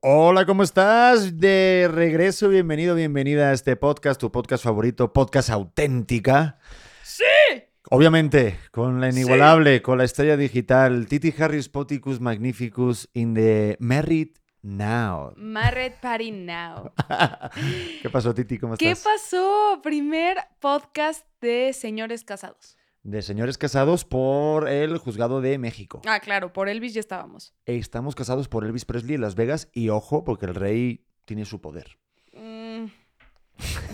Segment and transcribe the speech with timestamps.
[0.00, 1.38] Hola, ¿cómo estás?
[1.40, 6.58] De regreso, bienvenido, bienvenida a este podcast, tu podcast favorito, podcast auténtica.
[7.02, 7.24] ¡Sí!
[7.90, 14.36] Obviamente, con la inigualable, con la estrella digital, Titi Harris Poticus Magnificus in the Married
[14.62, 15.32] Now.
[15.36, 16.92] Married Party Now.
[18.02, 18.56] ¿Qué pasó, Titi?
[18.56, 19.20] ¿Cómo ¿Qué estás?
[19.20, 19.80] pasó?
[19.82, 22.77] Primer podcast de señores casados.
[23.08, 26.02] De señores casados por el juzgado de México.
[26.04, 27.54] Ah, claro, por Elvis ya estábamos.
[27.64, 31.62] Estamos casados por Elvis Presley en Las Vegas y ojo, porque el rey tiene su
[31.62, 31.96] poder.
[32.34, 32.84] Mm,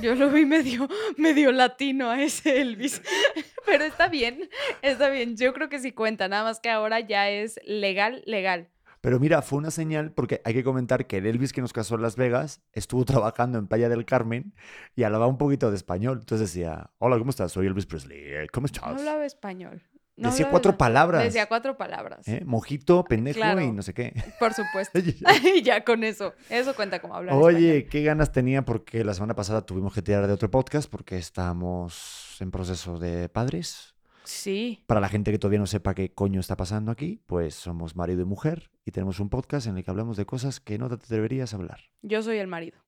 [0.02, 3.02] yo lo vi medio, medio latino a ese Elvis.
[3.66, 4.50] Pero está bien,
[4.82, 5.36] está bien.
[5.36, 8.68] Yo creo que sí cuenta, nada más que ahora ya es legal, legal.
[9.04, 11.96] Pero mira, fue una señal porque hay que comentar que el Elvis que nos casó
[11.96, 14.54] en Las Vegas estuvo trabajando en Playa del Carmen
[14.96, 16.20] y hablaba un poquito de español.
[16.20, 17.52] Entonces decía, hola, ¿cómo estás?
[17.52, 18.18] Soy Elvis Presley.
[18.18, 18.84] Eh, ¿Cómo No estás?
[18.98, 19.82] hablaba español.
[20.16, 20.92] No Decía cuatro español.
[20.94, 21.24] palabras.
[21.24, 22.26] Decía cuatro palabras.
[22.28, 22.42] ¿Eh?
[22.46, 23.60] Mojito, pendejo Claro.
[23.60, 24.14] y no sé qué.
[24.40, 24.98] Por supuesto.
[25.54, 26.32] Y ya con eso.
[26.48, 27.90] Eso cuenta como hablar Oye, español.
[27.90, 32.38] qué ganas tenía porque la semana pasada tuvimos que tirar de otro podcast porque estamos
[32.40, 33.93] en proceso de padres.
[34.24, 34.82] Sí.
[34.86, 38.22] Para la gente que todavía no sepa qué coño está pasando aquí, pues somos marido
[38.22, 41.06] y mujer y tenemos un podcast en el que hablamos de cosas que no te
[41.14, 41.80] deberías hablar.
[42.02, 42.78] Yo soy el marido.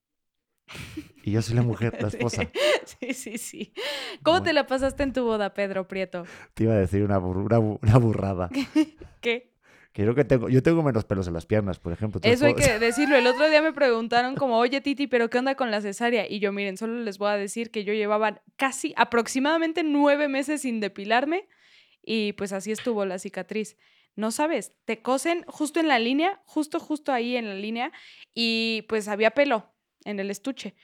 [1.22, 2.50] Y yo soy la mujer, la esposa.
[2.84, 3.72] Sí, sí, sí.
[4.22, 6.24] ¿Cómo te la pasaste en tu boda, Pedro Prieto?
[6.54, 8.50] Te iba a decir una, bur- una bu- una burrada.
[9.20, 9.52] ¿Qué?
[9.96, 12.20] Creo que tengo, yo tengo menos pelos en las piernas, por ejemplo.
[12.22, 13.16] Eso hay puedo- que decirlo.
[13.16, 16.30] El otro día me preguntaron como, oye Titi, pero ¿qué onda con la cesárea?
[16.30, 20.60] Y yo, miren, solo les voy a decir que yo llevaba casi aproximadamente nueve meses
[20.60, 21.48] sin depilarme
[22.02, 23.78] y pues así estuvo la cicatriz.
[24.16, 27.90] No sabes, te cosen justo en la línea, justo, justo ahí en la línea
[28.34, 29.72] y pues había pelo
[30.04, 30.74] en el estuche.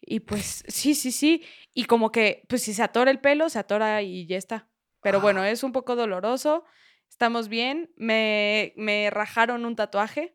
[0.00, 1.44] Y pues sí, sí, sí.
[1.74, 4.66] Y como que, pues si se atora el pelo, se atora y ya está.
[5.02, 6.64] Pero bueno, es un poco doloroso.
[7.12, 7.90] Estamos bien.
[7.96, 10.34] Me, me rajaron un tatuaje.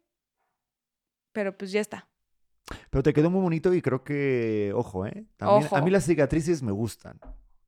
[1.33, 2.07] Pero pues ya está.
[2.91, 5.25] Pero te quedó muy bonito y creo que, ojo, ¿eh?
[5.37, 5.75] También- Ojo.
[5.75, 7.19] A mí las cicatrices me gustan.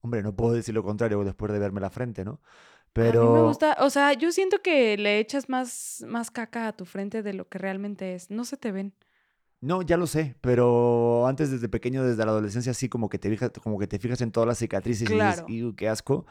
[0.01, 2.39] Hombre, no puedo decir lo contrario después de verme la frente, ¿no?
[2.93, 3.21] Pero...
[3.21, 6.73] A mí me gusta, o sea, yo siento que le echas más, más caca a
[6.73, 8.29] tu frente de lo que realmente es.
[8.29, 8.93] No se te ven.
[9.61, 13.29] No, ya lo sé, pero antes desde pequeño, desde la adolescencia, sí como que te
[13.29, 15.45] fijas, como que te fijas en todas las cicatrices Claro.
[15.47, 16.25] y dices, "Iu, qué asco.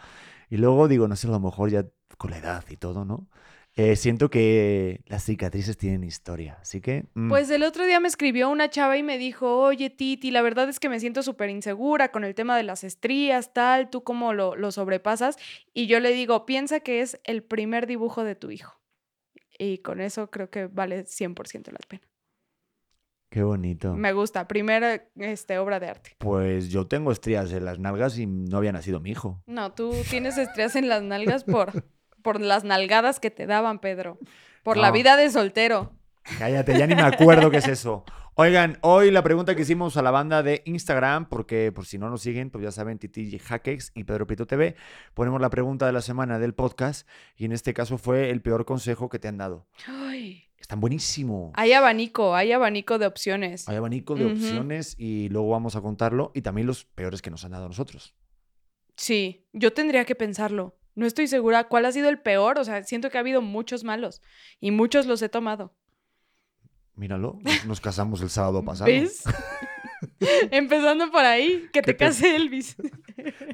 [0.50, 1.86] Y luego digo, no sé, a lo mejor ya
[2.16, 3.28] con la edad y todo, ¿no?
[3.76, 7.04] Eh, siento que las cicatrices tienen historia, así que...
[7.14, 10.42] mm, Pues el otro día me escribió una chava y me dijo, oye Titi, la
[10.42, 14.02] verdad es que me siento súper insegura con el tema de las estrías, tal, tú
[14.02, 15.36] cómo lo, lo sobrepasas.
[15.74, 18.80] Y yo le digo, piensa que es el primer dibujo de tu hijo.
[19.58, 22.02] Y con eso creo que vale 100% la pena.
[23.30, 23.94] Qué bonito.
[23.94, 26.16] Me gusta, primera este, obra de arte.
[26.18, 29.42] Pues yo tengo estrías en las nalgas y no había nacido mi hijo.
[29.46, 31.84] No, tú tienes estrías en las nalgas por,
[32.22, 34.18] por las nalgadas que te daban, Pedro.
[34.62, 35.92] Por la vida de soltero.
[36.38, 38.04] Cállate, ya ni me acuerdo qué es eso.
[38.40, 42.08] Oigan, hoy la pregunta que hicimos a la banda de Instagram, porque por si no
[42.08, 44.76] nos siguen, pues ya saben, Titi Hackex y Pedro Pito TV,
[45.14, 48.64] ponemos la pregunta de la semana del podcast y en este caso fue el peor
[48.64, 49.66] consejo que te han dado.
[49.88, 51.52] Ay, Están buenísimos.
[51.54, 53.68] hay abanico, hay abanico de opciones.
[53.68, 57.44] Hay abanico de opciones y luego vamos a contarlo y también los peores que nos
[57.44, 58.14] han dado a nosotros.
[58.96, 60.76] Sí, yo tendría que pensarlo.
[60.94, 62.58] No estoy segura cuál ha sido el peor.
[62.58, 64.20] O sea, siento que ha habido muchos malos
[64.60, 65.74] y muchos los he tomado.
[66.96, 68.90] Míralo, nos- casamos el sábado pasado.
[68.90, 69.22] ¿Ves?
[70.50, 72.76] Empezando por ahí, que ¿Qué te te- case Elvis.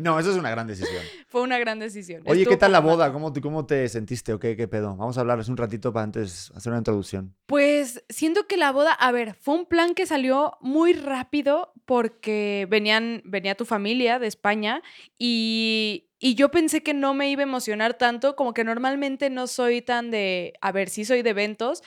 [0.01, 1.03] No, eso es una gran decisión.
[1.29, 2.23] Fue una gran decisión.
[2.27, 3.13] Oye, Estuvo ¿qué tal la boda?
[3.13, 4.97] ¿Cómo te, ¿Cómo te sentiste o qué, qué pedo?
[4.97, 7.35] Vamos a hablarles un ratito para antes hacer una introducción.
[7.47, 12.67] Pues siento que la boda, a ver, fue un plan que salió muy rápido porque
[12.71, 14.83] venían, venía tu familia de España
[15.19, 19.47] y, y yo pensé que no me iba a emocionar tanto, como que normalmente no
[19.47, 21.83] soy tan de, a ver, sí soy de eventos,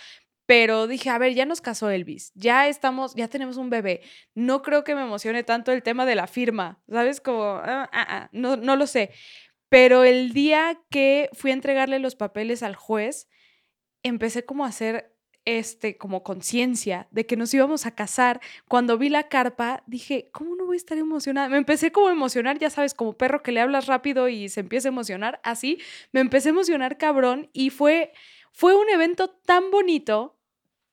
[0.48, 4.02] Pero dije, a ver, ya nos casó Elvis, ya estamos, ya tenemos un bebé.
[4.34, 7.22] No creo que me emocione tanto el tema de la firma, ¿sabes?
[7.22, 9.12] Como, ah, ah, ah, no, no lo sé.
[9.70, 13.28] Pero el día que fui a entregarle los papeles al juez,
[14.04, 15.18] empecé como a hacer
[15.48, 18.42] este, como conciencia de que nos íbamos a casar.
[18.68, 21.48] Cuando vi la carpa, dije, ¿cómo no voy a estar emocionada?
[21.48, 24.60] Me empecé como a emocionar, ya sabes, como perro que le hablas rápido y se
[24.60, 25.80] empieza a emocionar, así.
[26.12, 28.12] Me empecé a emocionar cabrón y fue,
[28.52, 30.37] fue un evento tan bonito,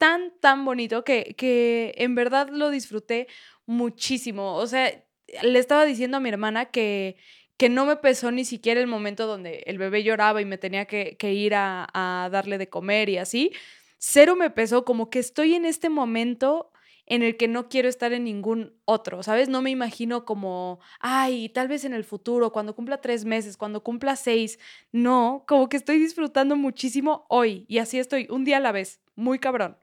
[0.04, 3.26] tan, tan bonito, que, que en verdad lo disfruté
[3.64, 4.56] muchísimo.
[4.56, 5.02] O sea,
[5.42, 7.16] le estaba diciendo a mi hermana que
[7.56, 10.86] que no me pesó ni siquiera el momento donde el bebé lloraba y me tenía
[10.86, 13.52] que, ir a, a, darle de comer y así.
[13.98, 16.72] Cero me pesó, como que estoy en este momento
[17.06, 19.48] en el que no quiero estar en ningún otro, ¿sabes?
[19.48, 23.82] No me imagino como, ay, tal vez en el futuro, cuando cumpla tres meses, cuando
[23.82, 24.58] cumpla seis.
[24.90, 29.00] No, como que estoy disfrutando muchísimo hoy y así estoy, un día a la vez,
[29.14, 29.76] muy cabrón.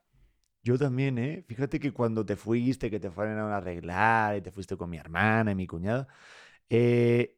[0.64, 1.44] Yo también, ¿eh?
[1.48, 4.98] Fíjate que cuando te fuiste, que te fueron a arreglar y te fuiste con mi
[4.98, 6.08] hermana y mi cuñada,
[6.70, 7.38] eh,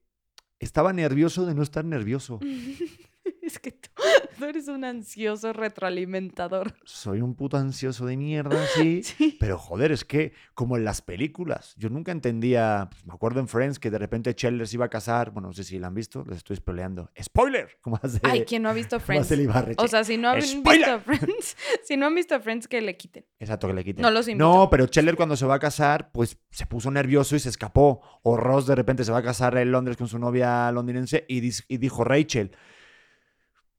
[0.59, 2.39] estaba nervioso de no estar nervioso.
[3.53, 3.71] es que
[4.37, 6.73] tú, eres un ansioso retroalimentador.
[6.85, 9.03] Soy un puto ansioso de mierda, sí,
[9.39, 13.47] Pero joder, es que como en las películas, yo nunca entendía, pues, me acuerdo en
[13.47, 15.93] Friends que de repente Chandler se iba a casar, bueno, no sé si la han
[15.93, 17.11] visto, les estoy spoileando.
[17.21, 17.77] ¡Spoiler!
[17.81, 19.31] Como hace, Ay, ¿quién no ha visto Friends?
[19.77, 23.25] O sea, si no han visto Friends, si no han visto Friends, que le quiten.
[23.39, 24.01] Exacto, que le quiten.
[24.01, 24.45] No los invito.
[24.45, 28.01] No, pero Chandler cuando se va a casar, pues se puso nervioso y se escapó.
[28.23, 31.41] O Ross de repente se va a casar en Londres con su novia londinense y,
[31.67, 32.55] y dijo Rachel,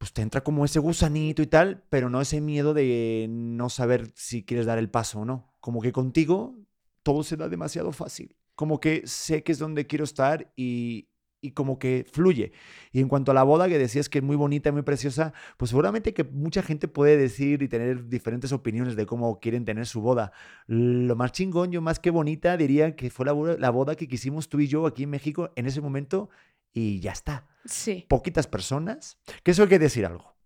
[0.05, 4.13] pues te entra como ese gusanito y tal, pero no ese miedo de no saber
[4.15, 5.51] si quieres dar el paso o no.
[5.61, 6.59] Como que contigo
[7.03, 8.37] todo se da demasiado fácil.
[8.55, 11.09] Como que sé que es donde quiero estar y,
[11.41, 12.53] y como que fluye.
[12.93, 15.33] Y en cuanto a la boda que decías que es muy bonita y muy preciosa,
[15.57, 19.87] pues seguramente que mucha gente puede decir y tener diferentes opiniones de cómo quieren tener
[19.87, 20.33] su boda.
[20.67, 24.51] Lo más chingón, yo más que bonita, diría que fue la la boda que quisimos
[24.51, 26.29] tú y yo aquí en México en ese momento
[26.75, 27.47] y ya está.
[27.65, 28.05] Sí.
[28.09, 29.17] Poquitas personas.
[29.43, 30.37] Que eso hay que decir algo.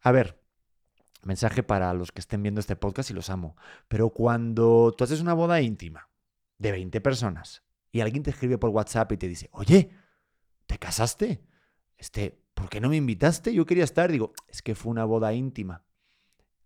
[0.00, 0.42] A ver,
[1.22, 3.56] mensaje para los que estén viendo este podcast y los amo.
[3.88, 6.08] Pero cuando tú haces una boda íntima
[6.56, 9.90] de 20 personas y alguien te escribe por WhatsApp y te dice, oye,
[10.66, 11.44] ¿te casaste?
[11.98, 13.52] Este, ¿por qué no me invitaste?
[13.52, 14.10] Yo quería estar.
[14.10, 15.84] Digo, es que fue una boda íntima.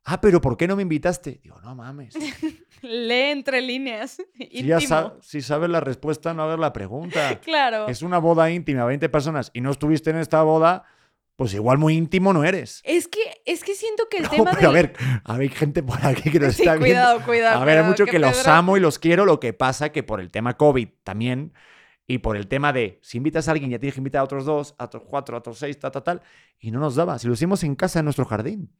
[0.04, 1.40] Ah, pero ¿por qué no me invitaste?
[1.42, 2.14] Digo, no mames.
[2.84, 4.22] Lee entre líneas.
[4.34, 4.78] Si, ya
[5.20, 7.40] si sabes la respuesta, no hagas la pregunta.
[7.44, 7.88] Claro.
[7.88, 10.84] Es una boda íntima, 20 personas, y no estuviste en esta boda,
[11.36, 12.80] pues igual muy íntimo no eres.
[12.84, 14.94] Es que, es que siento que el tema pero a ver,
[15.24, 18.46] hay gente por aquí que nos está cuidado, Cuidado, A ver, hay mucho que, los
[18.46, 21.52] amo y los quiero, lo que pasa que por el tema COVID también,
[22.06, 24.44] y por el tema de, si invitas a alguien, ya tienes que invitar a otros
[24.44, 26.22] dos, a otros cuatro, a otros seis, tal, tal, tal,
[26.58, 27.18] y no nos daba.
[27.18, 28.70] Si lo hicimos en casa, en nuestro jardín.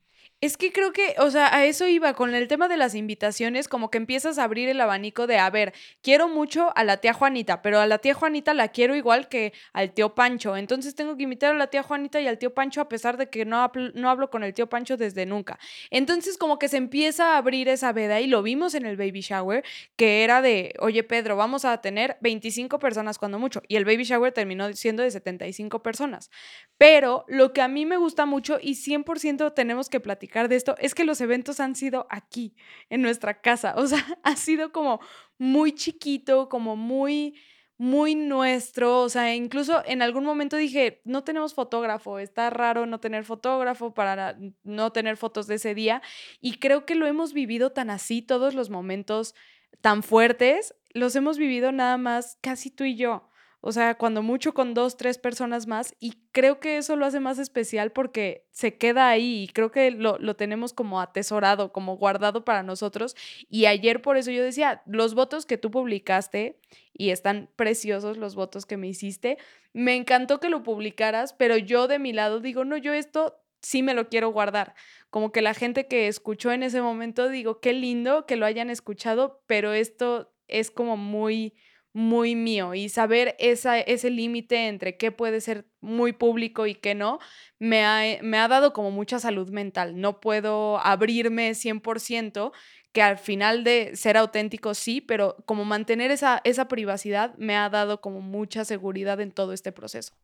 [0.44, 3.66] Es que creo que, o sea, a eso iba con el tema de las invitaciones,
[3.66, 7.14] como que empiezas a abrir el abanico de, a ver, quiero mucho a la tía
[7.14, 10.54] Juanita, pero a la tía Juanita la quiero igual que al tío Pancho.
[10.54, 13.30] Entonces tengo que invitar a la tía Juanita y al tío Pancho a pesar de
[13.30, 15.58] que no, no hablo con el tío Pancho desde nunca.
[15.88, 19.22] Entonces como que se empieza a abrir esa veda y lo vimos en el baby
[19.22, 19.64] shower,
[19.96, 23.62] que era de, oye Pedro, vamos a tener 25 personas cuando mucho.
[23.66, 26.30] Y el baby shower terminó siendo de 75 personas.
[26.76, 30.74] Pero lo que a mí me gusta mucho y 100% tenemos que platicar de esto
[30.78, 32.56] es que los eventos han sido aquí,
[32.90, 33.74] en nuestra casa.
[33.76, 35.00] O sea, ha sido como
[35.38, 37.36] muy chiquito, como muy,
[37.78, 39.00] muy nuestro.
[39.02, 43.94] O sea, incluso en algún momento dije, no tenemos fotógrafo, está raro no tener fotógrafo
[43.94, 46.02] para no tener fotos de ese día.
[46.40, 49.34] Y creo que lo hemos vivido tan así, todos los momentos
[49.80, 53.28] tan fuertes, los hemos vivido nada más casi tú y yo.
[53.66, 55.94] O sea, cuando mucho con dos, tres personas más.
[55.98, 59.90] Y creo que eso lo hace más especial porque se queda ahí y creo que
[59.90, 63.16] lo, lo, tenemos como atesorado, como guardado para nosotros.
[63.48, 66.60] Y ayer por eso yo decía, los votos que tú publicaste,
[66.92, 69.38] y están preciosos los votos que me hiciste,
[69.72, 73.82] me encantó que lo publicaras, pero yo de mi lado digo, no, yo esto sí
[73.82, 74.74] me lo quiero guardar.
[75.08, 78.68] Como que la gente que escuchó en ese momento, digo, qué lindo que lo hayan
[78.68, 81.54] escuchado, pero esto es como muy
[81.94, 86.94] muy mío y saber esa, ese límite entre qué puede ser muy público y qué
[86.94, 87.20] no,
[87.60, 90.00] me ha, eh, me ha dado como mucha salud mental.
[90.00, 92.52] No puedo abrirme 100%,
[92.92, 97.70] que al final de ser auténtico sí, pero como mantener esa, esa privacidad me ha
[97.70, 100.14] dado como mucha seguridad en todo este proceso.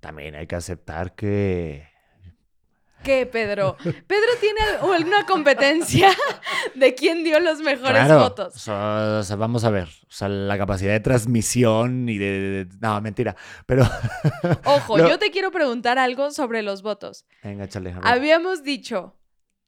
[0.00, 1.88] También hay que aceptar que
[3.04, 3.76] ¿Qué, Pedro?
[3.82, 4.60] Pedro tiene
[4.94, 6.10] alguna competencia
[6.74, 8.54] de quién dio los mejores votos.
[8.68, 9.88] O sea, vamos a ver.
[9.88, 12.66] O sea, la capacidad de transmisión y de.
[12.80, 13.36] no, mentira.
[13.66, 13.84] Pero.
[14.64, 17.24] Ojo, yo te quiero preguntar algo sobre los votos.
[17.42, 17.94] Venga, échale.
[18.02, 19.16] Habíamos dicho,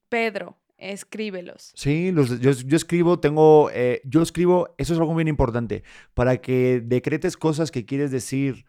[0.08, 1.72] Pedro, escríbelos.
[1.76, 5.82] Sí, los- yo, yo escribo, tengo, eh, yo escribo, eso es algo bien importante,
[6.14, 8.64] para que decretes cosas que quieres decir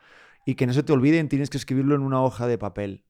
[0.46, 3.04] y que no se te olviden, tienes que escribirlo en una hoja de papel,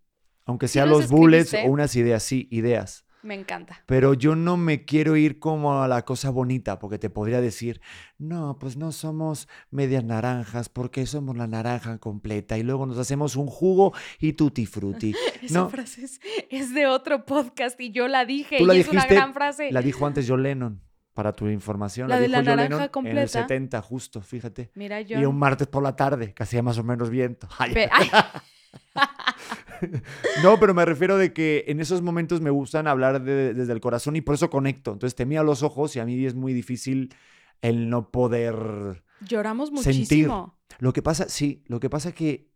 [0.46, 3.06] aunque ¿Sí sean los bullets o unas ideas, sí, ideas.
[3.24, 3.84] Me encanta.
[3.86, 7.80] Pero yo no me quiero ir como a la cosa bonita, porque te podría decir,
[8.18, 13.36] no, pues no somos medias naranjas, porque somos la naranja completa y luego nos hacemos
[13.36, 15.14] un jugo y tutti frutti.
[15.44, 16.20] Esa No, frase es,
[16.50, 19.34] es de otro podcast y yo la dije Tú y la es una dijiste, gran
[19.36, 19.72] frase.
[19.72, 20.82] la dijo antes John Lennon,
[21.14, 22.10] para tu información.
[22.10, 23.28] La de dijo la John naranja Lennon En el completa.
[23.28, 24.72] 70, justo, fíjate.
[24.74, 25.30] Mira, Y yo.
[25.30, 27.48] un martes por la tarde, que hacía más o menos viento.
[27.60, 27.76] Ay,
[30.44, 33.82] No, pero me refiero de que en esos momentos me gustan hablar de- desde el
[33.82, 34.92] corazón y por eso conecto.
[34.94, 37.14] Entonces te miro a los ojos y a mí es muy difícil
[37.62, 40.28] el no poder Lloramos sentir.
[40.28, 40.58] muchísimo.
[40.80, 42.50] Lo que pasa, sí, lo que pasa que,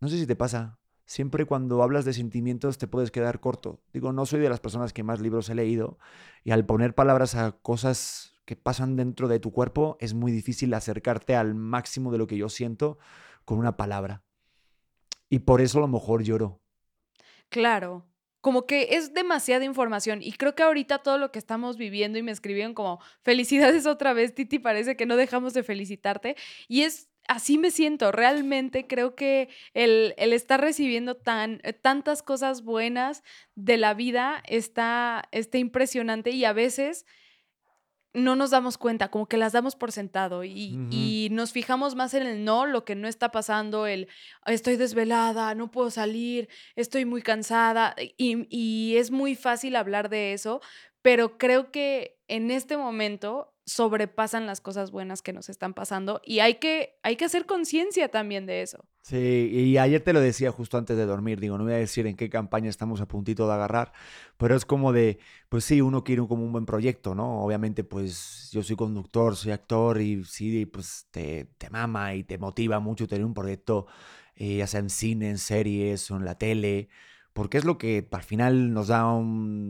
[0.00, 3.80] no sé si te pasa, siempre cuando hablas de sentimientos te puedes quedar corto.
[3.92, 5.98] Digo, no soy de las personas que más libros he leído
[6.44, 10.74] y al poner palabras a cosas que pasan dentro de tu cuerpo es muy difícil
[10.74, 12.98] acercarte al máximo de lo que yo siento
[13.44, 14.22] con una palabra.
[15.30, 16.60] Y por eso a lo mejor lloro.
[17.52, 18.06] Claro.
[18.40, 22.22] Como que es demasiada información y creo que ahorita todo lo que estamos viviendo y
[22.22, 26.34] me escribieron como felicidades otra vez, Titi, parece que no dejamos de felicitarte
[26.66, 32.22] y es así me siento, realmente creo que el, el estar recibiendo tan, eh, tantas
[32.22, 33.22] cosas buenas
[33.54, 37.04] de la vida está, está impresionante y a veces
[38.14, 42.12] no nos damos cuenta, como que las damos por sentado y, y nos fijamos más
[42.14, 44.08] en el no, lo que no está pasando, el
[44.46, 50.34] estoy desvelada, no puedo salir, estoy muy cansada y, y es muy fácil hablar de
[50.34, 50.60] eso,
[51.00, 56.40] pero creo que en este momento sobrepasan las cosas buenas que nos están pasando y
[56.40, 58.84] hay que, hay que hacer conciencia también de eso.
[59.04, 62.06] Sí, y ayer te lo decía justo antes de dormir, digo, no voy a decir
[62.06, 63.92] en qué campaña estamos a puntito de agarrar,
[64.36, 67.42] pero es como de, pues sí, uno quiere un- como un buen proyecto, ¿no?
[67.42, 72.38] Obviamente, pues yo soy conductor, soy actor y sí, pues te, te mama y te
[72.38, 73.86] motiva mucho tener un proyecto,
[74.36, 76.88] eh, ya sea en cine, en series o en la tele,
[77.32, 79.02] porque es lo que al final nos da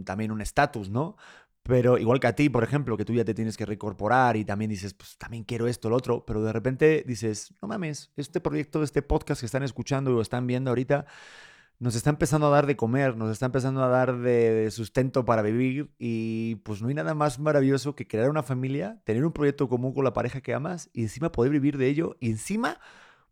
[0.05, 1.17] también un estatus, ¿no?
[1.63, 4.45] Pero igual que a ti, por ejemplo, que tú ya te tienes que reincorporar y
[4.45, 8.41] también dices, pues también quiero esto, lo otro, pero de repente dices, no mames, este
[8.41, 11.07] proyecto, este podcast que están escuchando o están viendo ahorita,
[11.79, 15.25] nos está empezando a dar de comer, nos está empezando a dar de, de sustento
[15.25, 19.33] para vivir y pues no hay nada más maravilloso que crear una familia, tener un
[19.33, 22.81] proyecto común con la pareja que amas y encima poder vivir de ello y encima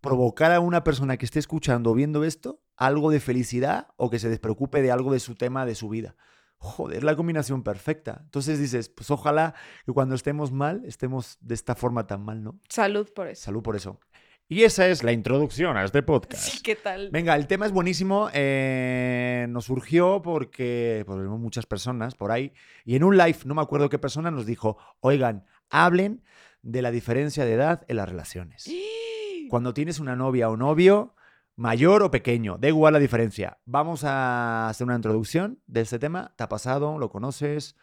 [0.01, 4.19] provocar a una persona que esté escuchando o viendo esto algo de felicidad o que
[4.19, 6.17] se despreocupe de algo de su tema, de su vida.
[6.63, 8.21] Joder, la combinación perfecta.
[8.23, 9.55] Entonces dices, pues ojalá
[9.87, 12.61] que cuando estemos mal, estemos de esta forma tan mal, ¿no?
[12.69, 13.45] Salud por eso.
[13.45, 13.99] Salud por eso.
[14.47, 16.43] Y esa es la introducción a este podcast.
[16.43, 17.09] Sí, ¿qué tal?
[17.13, 18.29] Venga, el tema es buenísimo.
[18.35, 22.53] eh, nos surgió porque pues, vemos muchas personas por ahí.
[22.85, 26.23] Y en un live, no me acuerdo qué persona, nos dijo: Oigan, hablen
[26.61, 28.71] de la diferencia de edad en las relaciones.
[29.49, 31.15] Cuando tienes una novia o novio,
[31.61, 33.59] mayor o pequeño, da igual la diferencia.
[33.67, 36.33] Vamos a hacer una introducción de este tema.
[36.37, 36.99] ¿Te ha pasado?
[36.99, 37.77] ¿Lo conoces?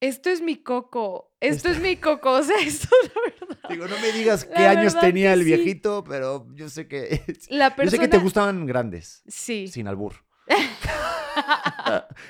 [0.00, 1.32] Esto es mi coco.
[1.38, 2.32] Esto es mi coco.
[2.32, 3.68] O sea, esto es la verdad.
[3.70, 5.44] Digo, no me digas La qué años tenía el sí.
[5.46, 7.22] viejito, pero yo sé que.
[7.48, 7.90] La Yo persona...
[7.90, 9.68] sé que te gustaban grandes, Sí.
[9.68, 10.14] sin albur.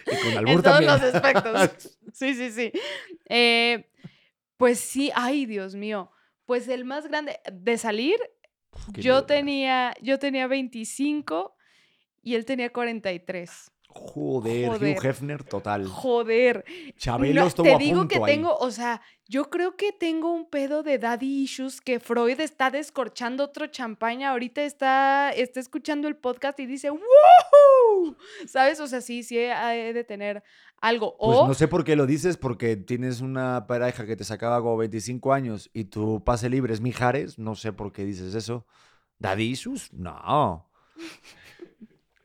[0.07, 0.93] y con albur en todos también.
[0.93, 1.99] los aspectos.
[2.13, 2.71] Sí, sí, sí.
[3.31, 3.91] Eh,
[4.59, 6.11] pues sí, ay, Dios mío.
[6.45, 8.17] Pues el más grande de salir,
[8.95, 11.57] yo tenía, yo tenía 25
[12.23, 13.72] y él tenía 43.
[13.95, 14.97] Joder, Joder.
[14.97, 15.87] Hugh Hefner total.
[15.87, 16.65] Joder.
[16.97, 18.35] Chabelo No, estuvo te a digo punto que ahí.
[18.37, 22.71] tengo, o sea, yo creo que tengo un pedo de daddy issues que Freud está
[22.71, 24.31] descorchando otro champaña.
[24.31, 28.17] Ahorita está, está escuchando el podcast y dice, ¡Woohoo!
[28.47, 28.81] ¿Sabes?
[28.81, 30.43] O sea, sí, sí he, de tener
[30.81, 31.17] algo.
[31.19, 34.61] Pues O no sé por qué lo dices, porque tienes una pareja que te sacaba
[34.61, 37.39] como 25 años y tu pase libre es Mijares.
[37.39, 38.67] No sé por qué dices eso.
[39.19, 39.93] ¿Daddy issues?
[39.93, 40.69] No.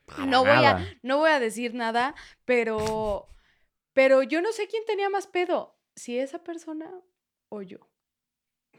[0.08, 3.30] Para no voy, a, no voy a decir nada, pero,
[3.94, 6.90] pero yo no sé quién tenía más pedo, si esa persona
[7.50, 7.78] o yo.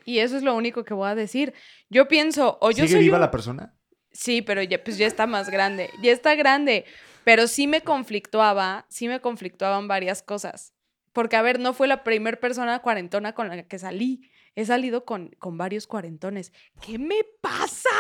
[0.05, 1.53] Y eso es lo único que voy a decir.
[1.91, 3.75] Yo pienso, o yo ¿Sigue soy viva un- la persona?
[4.11, 6.87] Sí, pero ya, pues ya está más grande, ya está grande.
[7.25, 10.73] Pero sí me conflictuaba, sí me conflictuaban varias cosas.
[11.13, 14.31] Porque, a ver, no fue la primer persona cuarentona con la que salí.
[14.55, 16.53] He salido con, con varios cuarentones.
[16.81, 17.91] ¿Qué me pasa?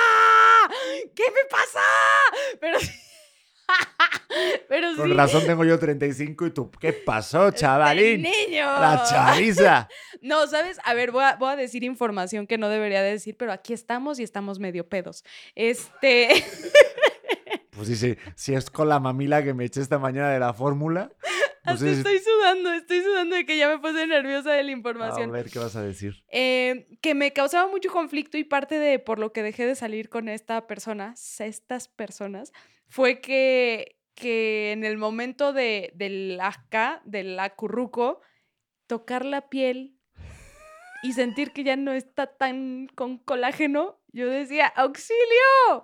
[1.14, 1.80] ¿Qué me pasa?
[2.58, 2.78] Pero
[4.30, 4.60] sí.
[4.68, 4.96] pero sí.
[4.96, 8.22] Con razón tengo yo 35 y tú, ¿qué pasó, este chavalín?
[8.22, 8.64] niño.
[8.66, 9.88] La chaviza.
[10.20, 10.78] No, ¿sabes?
[10.84, 13.72] A ver, voy a, voy a decir información que no debería de decir, pero aquí
[13.72, 15.25] estamos y estamos medio pedos.
[15.54, 16.28] Este.
[17.70, 21.12] Pues dice, si es con la mamila que me eché esta mañana de la fórmula,
[21.76, 24.72] sé si- estoy sudando, estoy sudando de que ya me puse nerviosa de la A
[24.72, 25.30] información.
[25.30, 26.25] ver, ¿qué vas a decir?
[26.32, 30.08] Eh, que me causaba mucho conflicto y parte de por lo que dejé de salir
[30.08, 32.52] con esta persona, estas personas,
[32.88, 38.21] fue que, que en el momento de, del acá, del acurruco,
[38.87, 39.99] tocar la piel
[41.02, 45.83] y sentir que ya no está tan con colágeno, yo decía, auxilio,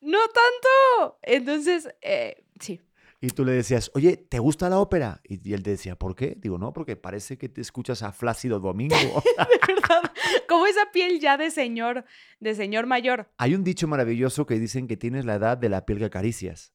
[0.00, 1.18] no tanto.
[1.22, 2.80] Entonces, eh, sí,
[3.24, 5.22] Y tú le decías, oye, ¿te gusta la ópera?
[5.26, 6.36] Y, y él te decía, ¿por qué?
[6.38, 8.94] Digo, no, porque parece que te escuchas a Flácido Domingo.
[8.96, 10.12] de verdad,
[10.46, 12.04] como esa piel ya de señor,
[12.38, 13.30] de señor mayor.
[13.38, 16.74] Hay un dicho maravilloso que dicen que tienes la edad de la piel que acaricias.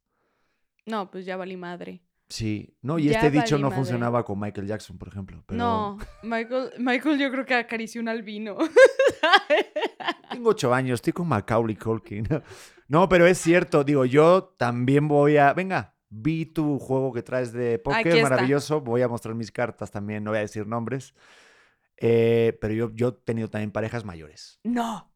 [0.88, 2.02] No, pues ya valí madre.
[2.30, 3.76] Sí, no, y Ya este dicho no madre.
[3.76, 5.44] funcionaba con Michael Jackson, por ejemplo.
[5.46, 8.58] Pero No, Michael, Michael yo creo que acarició un albino.
[10.32, 12.28] Tengo ocho años, estoy con Macaulay Culkin.
[12.88, 15.54] No, pero es cierto, digo, yo también voy a...
[15.54, 18.82] Venga, vi tu juego que traes de póker, maravilloso.
[18.82, 21.14] Voy a mostrar mis cartas también, no voy a decir nombres.
[21.98, 24.60] Eh, pero yo, yo he tenido también parejas mayores.
[24.64, 25.08] no.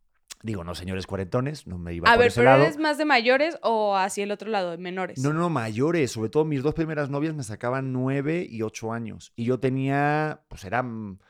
[0.46, 2.64] Digo, no señores cuarentones, no me iba A por ver, ese pero lado.
[2.64, 5.18] eres más de mayores o hacia el otro lado, de menores.
[5.24, 6.12] No, no, mayores.
[6.12, 9.32] Sobre todo mis dos primeras novias me sacaban nueve y ocho años.
[9.38, 11.22] Y yo tenía, pues eran...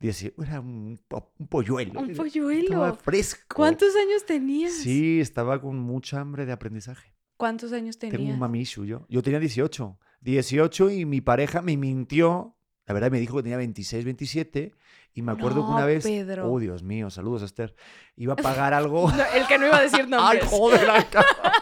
[0.00, 0.98] Era un,
[1.38, 2.00] un polluelo.
[2.00, 2.62] Un polluelo.
[2.62, 3.54] Estaba fresco.
[3.54, 4.72] ¿Cuántos años tenías?
[4.72, 7.13] Sí, estaba con mucha hambre de aprendizaje.
[7.36, 8.18] ¿Cuántos años tenías?
[8.18, 9.06] Tengo un mamishu yo.
[9.08, 9.98] Yo tenía 18.
[10.20, 12.56] 18 y mi pareja me mintió.
[12.86, 14.72] La verdad me dijo que tenía 26, 27.
[15.14, 16.04] Y me acuerdo que una vez.
[16.04, 16.50] Pedro.
[16.50, 17.74] Oh, Dios mío, saludos, Esther.
[18.16, 19.10] Iba a pagar algo.
[19.10, 20.44] No, el que no iba a decir ¡Ay, nombres.
[20.46, 20.90] joder!
[20.90, 21.52] ay, cabrón!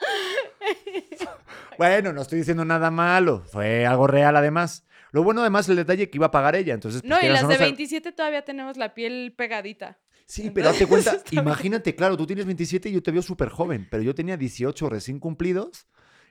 [1.78, 3.42] bueno, no estoy diciendo nada malo.
[3.46, 4.84] Fue algo real, además.
[5.12, 6.74] Lo bueno, además, el detalle que iba a pagar ella.
[6.74, 9.98] Entonces, pues, no, y las de sab- 27 todavía tenemos la piel pegadita.
[10.26, 13.86] Sí, pero date cuenta, imagínate, claro, tú tienes 27 y yo te veo súper joven,
[13.90, 15.86] pero yo tenía 18 recién cumplidos.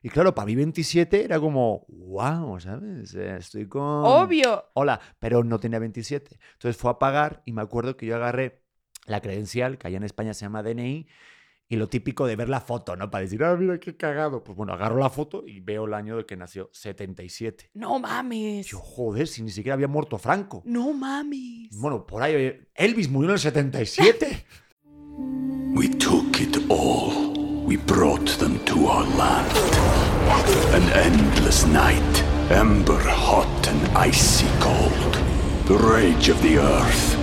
[0.06, 3.16] Y claro, para mí 27 era como, wow, ¿sabes?
[3.16, 3.82] Eh, Estoy con...
[4.04, 4.66] Obvio.
[4.74, 6.40] Hola, pero no tenía 27.
[6.54, 8.62] Entonces fue a pagar y me acuerdo que yo agarré
[9.06, 11.08] la credencial, que allá en España se llama DNI,
[11.69, 13.10] y lo típico de ver la foto, ¿no?
[13.10, 14.43] Para decir, ah, mira qué cagado.
[14.43, 17.71] Pues bueno, agarro la foto y veo el año de que nació, 77.
[17.73, 18.67] No mames.
[18.67, 20.62] Yo, joder, si ni siquiera había muerto Franco.
[20.65, 21.69] No mames.
[21.80, 24.45] Bueno, por ahí, Elvis murió en el 77.
[25.76, 27.34] We took it all.
[27.65, 29.52] We brought them to our land.
[30.73, 35.17] An endless night, ember hot and icy cold.
[35.65, 37.23] The rage of the earth.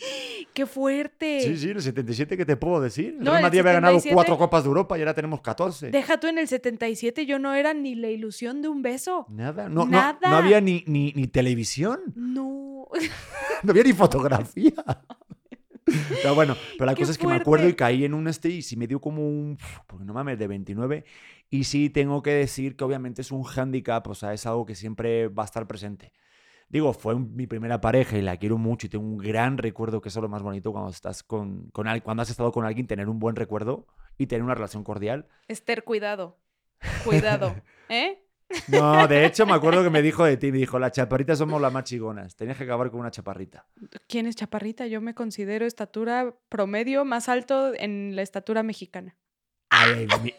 [0.54, 1.40] Qué fuerte.
[1.42, 3.16] Sí, sí, en el 77, ¿qué te puedo decir?
[3.18, 5.90] No, Real Madrid había ganado 77 cuatro Copas de Europa y ahora tenemos 14.
[5.90, 9.26] Deja tú en el 77, yo no era ni la ilusión de un beso.
[9.28, 10.18] Nada, no, no- Nada.
[10.22, 12.88] no había ni, ni, ni televisión, No.
[13.62, 14.72] no había ni fotografía.
[16.22, 17.76] Pero bueno, pero la Qué cosa es que me acuerdo y fuerte.
[17.76, 19.58] caí en un este y sí me dio como un,
[19.88, 21.04] porque no mames, de 29.
[21.48, 24.76] Y sí tengo que decir que obviamente es un hándicap, o sea, es algo que
[24.76, 26.12] siempre va a estar presente.
[26.70, 30.00] Digo, fue un- mi primera pareja y la quiero mucho y tengo un gran recuerdo,
[30.00, 32.64] que eso es lo más bonito cuando estás con, con al- cuando has estado con
[32.64, 35.26] alguien, tener un buen recuerdo y tener una relación cordial.
[35.48, 36.38] Esther, cuidado.
[37.04, 37.54] Cuidado.
[37.88, 38.24] ¿Eh?
[38.68, 41.60] No, de hecho me acuerdo que me dijo de ti, me dijo, las chaparritas somos
[41.60, 43.66] las más chigonas, tenías que acabar con una chaparrita.
[44.08, 44.86] ¿Quién es chaparrita?
[44.88, 49.16] Yo me considero estatura promedio más alto en la estatura mexicana.
[49.70, 50.34] A ver, mi...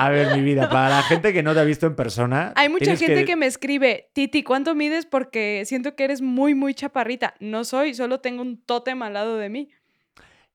[0.00, 2.52] A ver, mi vida, para la gente que no te ha visto en persona.
[2.56, 3.36] Hay mucha gente que...
[3.36, 5.06] me escribe, Titi, ¿cuánto mides?
[5.06, 7.34] Porque siento que eres muy, muy chaparrita.
[7.40, 9.70] No soy, solo tengo un tótem al lado de mí.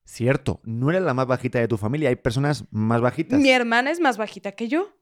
[0.04, 3.40] Cierto, no eres la más bajita de tu familia, hay personas más bajitas.
[3.40, 4.94] Mi hermana es más bajita que yo,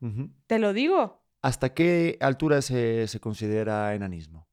[0.46, 1.24] te lo digo.
[1.40, 4.46] ¿Hasta qué altura se, se considera enanismo?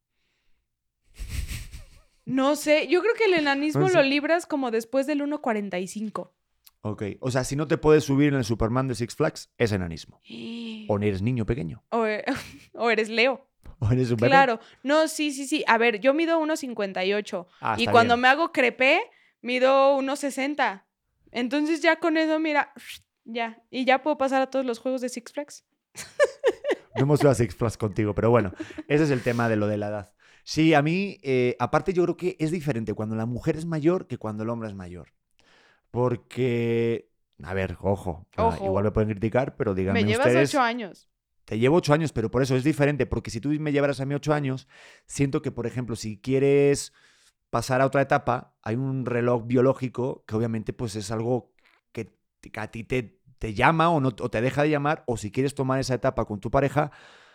[2.24, 3.94] No sé, yo creo que el enanismo No sé.
[3.94, 6.30] lo libras como después del 1.45.
[6.82, 9.72] Ok, o sea, si no te puedes subir en el Superman de Six Flags, es
[9.72, 10.20] enanismo.
[10.88, 12.04] O eres niño pequeño, O,
[12.74, 13.46] o eres Leo.
[13.78, 14.30] o eres un bebé.
[14.30, 14.58] Claro.
[14.82, 15.62] No, sí, sí, sí.
[15.68, 17.46] A ver, yo mido 1.58.
[17.60, 18.22] Ah, y cuando bien.
[18.22, 19.00] me hago crepé,
[19.40, 20.82] mido 1.60.
[21.30, 22.72] Entonces ya con eso, mira,
[23.24, 23.62] ya.
[23.70, 25.64] Y ya puedo pasar a todos los juegos de Six Flags.
[26.96, 28.52] No hemos ido a Six Flags contigo, pero bueno,
[28.88, 30.12] ese es el tema de lo de la edad.
[30.42, 34.08] Sí, a mí, eh, aparte yo creo que es diferente cuando la mujer es mayor
[34.08, 35.14] que cuando el hombre es mayor.
[35.90, 37.10] Porque,
[37.42, 38.64] a ver, ojo, Ojo.
[38.64, 41.08] igual me pueden criticar, pero díganme me llevas ustedes, ocho años.
[41.44, 44.06] te llevo ocho años, pero por eso es diferente, porque si tú me llevaras a
[44.06, 44.68] mí ocho años,
[45.06, 46.92] siento que, por ejemplo, si quieres
[47.50, 51.52] pasar a otra etapa, hay un reloj biológico que obviamente pues es algo
[51.90, 55.16] que, que a ti te, te llama o, no, o te deja de llamar, o
[55.16, 56.92] si quieres tomar esa etapa con tu pareja,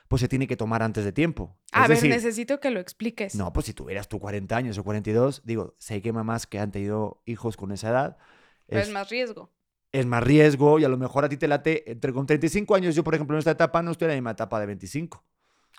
[0.07, 1.57] pues se tiene que tomar antes de tiempo.
[1.73, 3.35] A es ver, decir, necesito que lo expliques.
[3.35, 6.71] no, pues si tuvieras tú 40 años o 42, digo, sé que mamás que han
[6.71, 8.17] tenido hijos con esa edad,
[8.67, 9.49] Pero es, es más riesgo.
[9.91, 12.95] es más riesgo y a lo mejor a ti te late, entre con 35 años,
[12.95, 15.23] yo por ejemplo en esta etapa no estoy en la misma etapa de 25,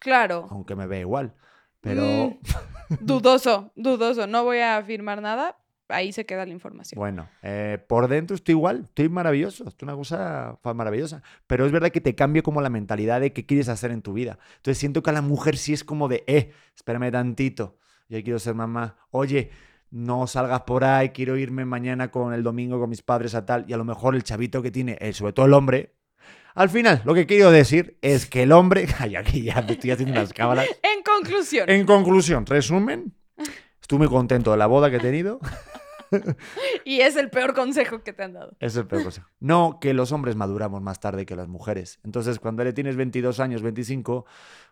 [0.00, 0.46] Claro.
[0.50, 1.34] aunque me ve igual.
[1.80, 2.38] Pero Mm,
[3.00, 4.26] dudoso, dudoso.
[4.26, 5.56] No voy a afirmar nada.
[5.88, 6.98] Ahí se queda la información.
[6.98, 11.22] bueno, eh, por dentro estoy igual, estoy maravilloso, estoy una cosa maravillosa.
[11.46, 14.12] Pero es verdad que te cambia como la mentalidad de qué quieres hacer en tu
[14.12, 14.36] vida.
[14.56, 18.40] Entonces siento que a la mujer sí es como de, eh, espérame tantito, yo quiero
[18.40, 18.96] ser mamá.
[19.12, 19.50] Oye,
[19.90, 23.64] no salgas por ahí, quiero irme mañana con el domingo con mis padres a tal.
[23.68, 25.94] Y a lo mejor el chavito que tiene, eh, sobre todo el hombre.
[26.54, 28.86] Al final, lo que quiero decir es que el hombre.
[28.98, 30.66] Ay, aquí ya me estoy haciendo unas cábalas.
[30.82, 33.14] En conclusión, En conclusión, resumen,
[33.80, 35.40] estoy muy contento de la boda que he tenido.
[36.84, 38.56] y es el peor consejo que te han dado.
[38.60, 39.28] Es el peor consejo.
[39.40, 41.98] No, que los hombres maduramos más tarde que las mujeres.
[42.04, 44.26] Entonces, cuando le tienes 22 años, 25,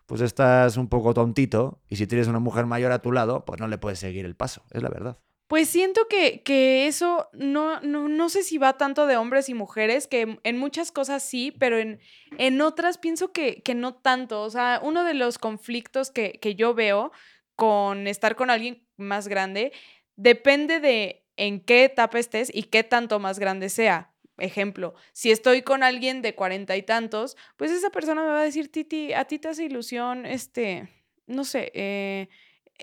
[0.05, 1.81] pues estás un poco tontito.
[1.87, 4.35] Y si tienes una mujer mayor a tu lado, pues no le puedes seguir el
[4.35, 4.63] paso.
[4.71, 5.17] Es la verdad.
[5.47, 9.53] Pues siento que, que eso no, no, no sé si va tanto de hombres y
[9.53, 11.99] mujeres, que en muchas cosas sí, pero en,
[12.39, 14.41] en otras pienso que, que no tanto.
[14.41, 17.11] O sea, uno de los conflictos que, que yo veo
[17.55, 19.71] con estar con alguien más grande
[20.15, 24.11] depende de en qué etapa estés y qué tanto más grande sea.
[24.37, 28.43] Ejemplo, si estoy con alguien de cuarenta y tantos, pues esa persona me va a
[28.43, 30.89] decir, Titi, a ti te hace ilusión, este,
[31.25, 32.27] no sé, eh,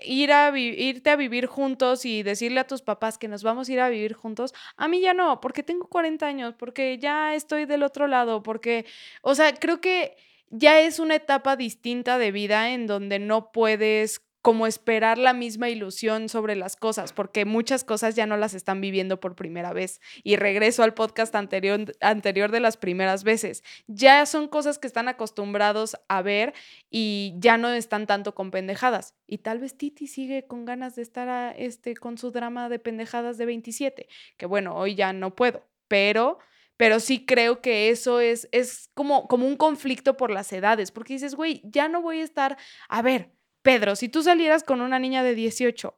[0.03, 3.73] ir a irte a vivir juntos y decirle a tus papás que nos vamos a
[3.73, 7.65] ir a vivir juntos, a mí ya no, porque tengo 40 años, porque ya estoy
[7.65, 8.85] del otro lado, porque,
[9.21, 10.17] o sea, creo que
[10.49, 15.69] ya es una etapa distinta de vida en donde no puedes como esperar la misma
[15.69, 20.01] ilusión sobre las cosas, porque muchas cosas ya no las están viviendo por primera vez.
[20.21, 23.63] Y regreso al podcast anterior, anterior de las primeras veces.
[23.87, 26.53] Ya son cosas que están acostumbrados a ver
[26.91, 29.15] y ya no están tanto con pendejadas.
[29.27, 32.79] Y tal vez Titi sigue con ganas de estar a- este, con su drama de
[32.79, 36.37] pendejadas de 27, que bueno, hoy ya no puedo, pero...
[36.75, 41.13] Pero sí creo que eso es, es como, como un conflicto por las edades, porque
[41.13, 42.57] dices, güey, ya no voy a estar,
[42.89, 43.29] a ver,
[43.63, 45.97] Pedro, si tú salieras con una niña de 18,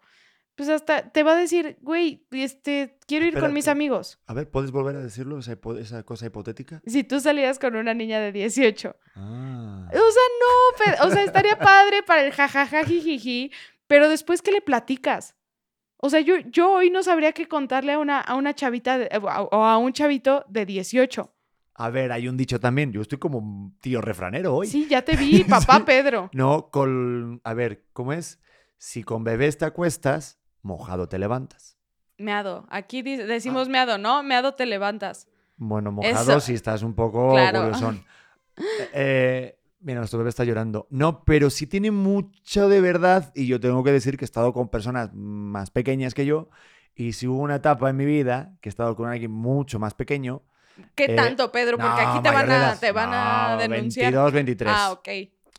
[0.56, 4.20] pues hasta te va a decir, güey, este, quiero ir con mis amigos.
[4.26, 6.82] A ver, ¿puedes volver a decirlo, esa, cosa hipotética?
[6.86, 8.96] Si tú salieras con una niña de 18.
[9.16, 9.90] Ah.
[9.90, 13.52] O sea, no, o sea, estaría padre para el jajaja jijiji,
[13.88, 15.36] pero después que le platicas.
[15.98, 19.10] O sea, yo, yo hoy no sabría qué contarle a una, a una chavita de-
[19.22, 21.35] o a- o a un chavito de 18.
[21.78, 22.92] A ver, hay un dicho también.
[22.94, 24.68] Yo estoy como un tío refranero hoy.
[24.68, 25.84] Sí, ya te vi, papá.
[25.86, 26.30] Pedro.
[26.34, 27.42] No, con...
[27.44, 28.40] A ver, ¿cómo es?
[28.78, 31.78] Si con bebés te acuestas, mojado te levantas.
[32.18, 32.66] Meado.
[32.70, 34.24] Aquí decimos meado, ¿no?
[34.24, 35.28] Meado te levantas.
[35.58, 36.40] Bueno, mojado Eso.
[36.40, 37.60] si estás un poco Claro.
[37.62, 38.04] curiosón.
[38.58, 40.88] Eh, eh, mira, nuestro bebé está llorando.
[40.90, 44.54] No, pero sí tiene mucho de verdad y yo tengo que decir que he estado
[44.54, 46.48] con personas más pequeñas que yo
[46.96, 49.94] y si hubo una etapa en mi vida que he estado con alguien mucho más
[49.94, 50.42] pequeño.
[50.96, 51.78] ¿Qué Eh, tanto, Pedro?
[51.78, 52.80] Porque no, aquí te van a, edad.
[52.80, 54.12] te van a No, denunciar.
[54.12, 54.74] 22, 23.
[54.76, 55.08] Ah, ok.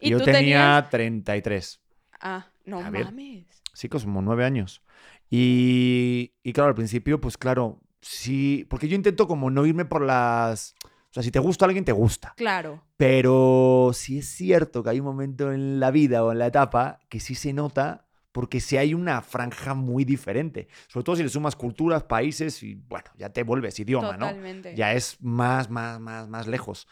[0.00, 0.90] ¿Y yo tú tenía tenías?
[0.90, 1.80] 33.
[2.20, 3.44] Ah, no A mames.
[3.72, 4.82] Sí, como nueve años.
[5.30, 10.02] Y, y claro, al principio, pues claro, sí, porque yo intento como no irme por
[10.02, 10.74] las...
[10.82, 12.34] O sea, si te gusta alguien, te gusta.
[12.36, 12.84] Claro.
[12.96, 17.00] Pero sí es cierto que hay un momento en la vida o en la etapa
[17.08, 18.05] que sí se nota
[18.36, 20.68] porque sí hay una franja muy diferente.
[20.88, 24.26] Sobre todo si le sumas culturas, países y bueno, ya te vuelves idioma, ¿no?
[24.26, 24.76] Totalmente.
[24.76, 26.86] Ya es más, más, más, más lejos.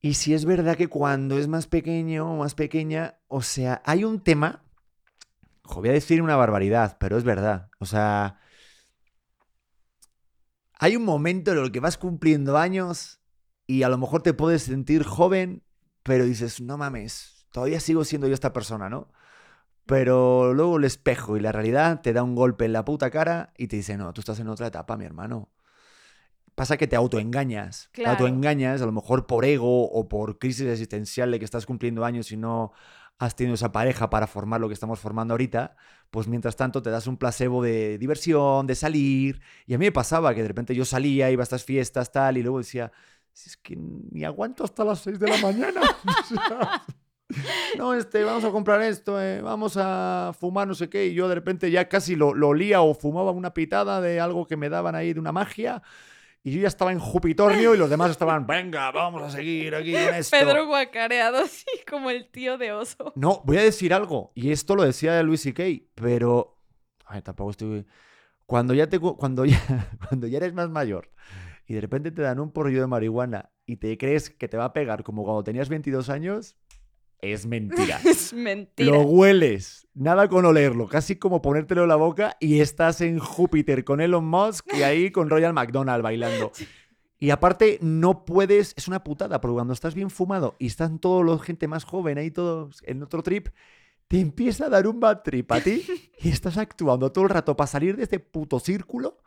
[0.00, 4.04] Y si es verdad que cuando es más pequeño o más pequeña, o sea, hay
[4.04, 4.62] un tema,
[5.64, 7.68] jo, voy a decir una barbaridad, pero es verdad.
[7.80, 8.38] O sea,
[10.74, 13.18] hay un momento en el que vas cumpliendo años
[13.66, 15.64] y a lo mejor te puedes sentir joven,
[16.04, 19.08] pero dices, no mames, todavía sigo siendo yo esta persona, ¿no?
[19.86, 23.52] Pero luego el espejo y la realidad te da un golpe en la puta cara
[23.58, 25.50] y te dice, no, tú estás en otra etapa, mi hermano.
[26.54, 27.90] Pasa que te autoengañas.
[27.92, 28.12] Te Claro.
[28.12, 32.30] autoengañas, a lo mejor por ego o por crisis existencial de que estás cumpliendo años
[32.32, 32.72] y no
[33.18, 35.76] has tenido esa pareja para formar lo que estamos formando ahorita,
[36.10, 39.40] pues mientras tanto te das un placebo de diversión, de salir.
[39.66, 42.38] Y a mí me pasaba que de repente yo salía, iba a estas fiestas, tal,
[42.38, 42.90] y luego decía,
[43.32, 45.80] si es que ni aguanto hasta las 6 de la mañana.
[47.78, 51.28] No, este, vamos a comprar esto, eh, vamos a fumar no sé qué, y yo
[51.28, 54.68] de repente ya casi lo, lo olía o fumaba una pitada de algo que me
[54.68, 55.82] daban ahí de una magia,
[56.42, 59.92] y yo ya estaba en Jupitornio y los demás estaban, venga, vamos a seguir aquí
[59.92, 60.36] con esto.
[60.36, 63.12] Pedro guacareado así como el tío de oso.
[63.16, 65.62] No, voy a decir algo, y esto lo decía Luis C.K.,
[65.94, 66.58] pero...
[67.06, 67.86] Ay, tampoco estoy...
[68.46, 69.58] Cuando ya, te, cu- cuando, ya,
[70.08, 71.10] cuando ya eres más mayor
[71.66, 74.66] y de repente te dan un porrillo de marihuana y te crees que te va
[74.66, 76.58] a pegar como cuando tenías 22 años,
[77.32, 78.00] es mentira.
[78.04, 78.90] Es mentira.
[78.90, 83.84] Lo hueles, nada con olerlo, casi como ponértelo en la boca y estás en Júpiter
[83.84, 86.52] con Elon Musk y ahí con Royal McDonald bailando.
[87.18, 91.24] Y aparte, no puedes, es una putada, porque cuando estás bien fumado y están todos
[91.24, 93.48] los gente más joven ahí todos en otro trip,
[94.08, 95.84] te empieza a dar un bad trip a ti
[96.20, 99.18] y estás actuando todo el rato para salir de este puto círculo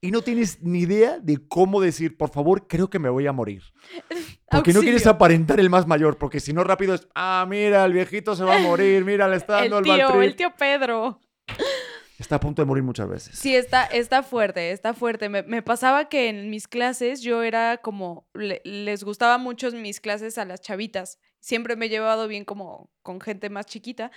[0.00, 3.32] y no tienes ni idea de cómo decir, por favor, creo que me voy a
[3.32, 3.62] morir.
[4.50, 5.12] Porque no quieres Auxilio.
[5.14, 8.56] aparentar el más mayor, porque si no rápido es, ah, mira, el viejito se va
[8.56, 10.22] a morir, mira, le está dando El el, tío, trip.
[10.22, 11.20] el tío Pedro.
[12.18, 13.36] Está a punto de morir muchas veces.
[13.38, 15.28] Sí, está, está fuerte, está fuerte.
[15.28, 20.00] Me, me pasaba que en mis clases yo era como, le- les gustaba mucho mis
[20.00, 21.18] clases a las chavitas.
[21.40, 24.12] Siempre me he llevado bien como con gente más chiquita,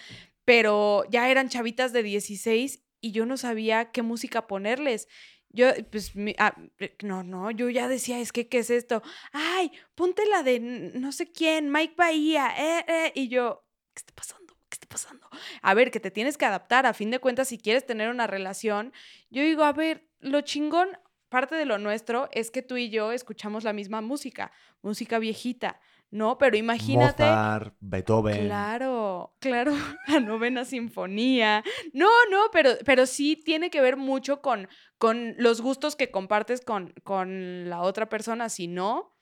[0.46, 5.08] pero ya eran chavitas de 16 y yo no sabía qué música ponerles.
[5.52, 9.02] Yo, pues, mi- ah, eh, no, no, yo ya decía, es que, ¿qué es esto?
[9.32, 14.14] Ay, ponte la de no sé quién, Mike Bahía, eh, eh", y yo, ¿qué está
[14.14, 14.54] pasando?
[14.70, 15.28] ¿Qué está pasando?
[15.64, 18.28] A ver, que te tienes que adaptar, a fin de cuentas, si quieres tener una
[18.28, 18.94] relación,
[19.32, 20.90] yo digo, a ver, lo chingón,
[21.30, 24.52] parte de lo nuestro es que tú y yo escuchamos la misma música,
[24.84, 25.80] música viejita,
[26.12, 26.38] ¿no?
[26.38, 27.24] Pero imagínate...
[27.24, 28.46] Mozart, Beethoven.
[28.46, 29.74] Claro, claro,
[30.08, 31.64] la novena sinfonía.
[31.94, 34.68] No, no, pero, pero sí tiene que ver mucho con,
[34.98, 38.50] con los gustos que compartes con, con la otra persona.
[38.50, 39.16] Si no,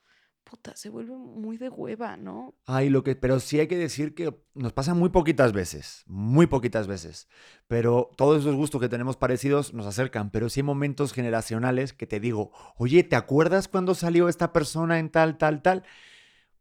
[0.50, 2.56] puta, se vuelve muy de hueva, ¿no?
[2.66, 6.48] Ay, lo que, pero sí hay que decir que nos pasa muy poquitas veces, muy
[6.48, 7.28] poquitas veces.
[7.68, 10.32] Pero todos esos gustos que tenemos parecidos nos acercan.
[10.32, 15.00] Pero sí hay momentos generacionales que te digo, oye, ¿te acuerdas cuando salió esta persona
[15.00, 15.84] en tal, tal, tal?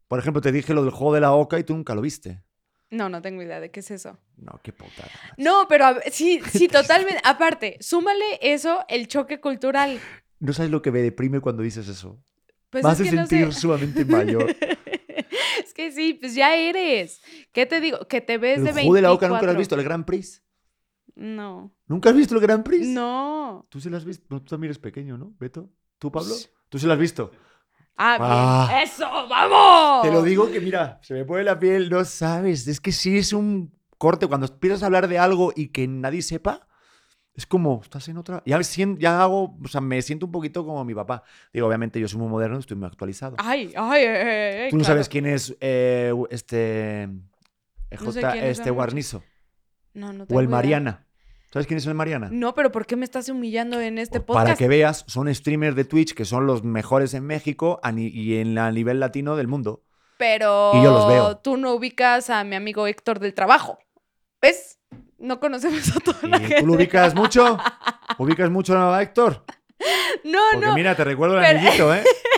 [0.08, 2.42] Por ejemplo, te dije lo del juego de la oca y tú nunca lo viste.
[2.90, 4.18] No, no tengo idea de qué es eso.
[4.36, 5.10] No, qué putada.
[5.36, 7.20] No, pero a sí, sí, totalmente.
[7.24, 9.98] Aparte, súmale eso, el choque cultural.
[10.38, 12.22] No sabes lo que me deprime cuando dices eso.
[12.70, 13.36] Pues Vas es a que no sé.
[13.38, 14.50] sentir sumamente mayor.
[15.64, 17.20] es que sí, pues ya eres.
[17.52, 18.06] ¿Qué te digo?
[18.06, 19.58] Que te ves El de juego de la oca nunca lo has 24.
[19.58, 20.42] visto, el Grand Prix.
[21.16, 21.74] No.
[21.86, 22.86] ¿Nunca has visto el Grand Prix?
[22.86, 23.66] No.
[23.70, 24.26] Tú sí lo has visto.
[24.28, 25.70] No, tú también eres pequeño, ¿no, Beto?
[25.98, 26.34] ¿Tú, Pablo?
[26.68, 27.30] ¿Tú sí lo has visto?
[27.96, 28.30] Ah, bien.
[28.30, 28.82] Ah.
[28.82, 29.06] ¡Eso!
[29.28, 30.02] ¡Vamos!
[30.06, 32.66] Te lo digo que, mira, se me pone la piel, no sabes.
[32.68, 34.26] Es que sí es un corte.
[34.26, 36.66] Cuando empiezas a hablar de algo y que nadie sepa,
[37.34, 38.42] es como, estás en otra.
[38.46, 38.60] Ya,
[38.98, 41.22] ya hago, o sea, me siento un poquito como mi papá.
[41.52, 43.36] Digo, obviamente yo soy muy moderno, estoy muy actualizado.
[43.38, 44.28] Ay, ay, ay, ay,
[44.64, 44.94] ay, Tú no claro.
[44.94, 47.02] sabes quién es eh, este.
[47.02, 47.08] eh,
[48.00, 49.22] No sé J, quién es, este Guarnizo.
[49.94, 50.56] No, no O tengo el idea.
[50.56, 51.05] Mariana.
[51.52, 52.28] ¿Sabes quién es el Mariana?
[52.30, 54.44] No, pero ¿por qué me estás humillando en este Pues podcast?
[54.46, 58.54] Para que veas, son streamers de Twitch que son los mejores en México y en
[58.54, 59.82] la- a nivel latino del mundo.
[60.18, 61.36] Pero Y yo los veo.
[61.38, 63.78] tú no ubicas a mi amigo Héctor del trabajo.
[64.42, 64.78] ¿Ves?
[65.18, 66.60] No conocemos a toda la ¿Y gente.
[66.60, 67.58] tú lo ubicas mucho?
[68.18, 69.44] ¿Ubicas mucho a Héctor?
[70.24, 70.74] No, Porque no.
[70.74, 72.02] mira, te recuerdo el pero- anillito, ¿eh?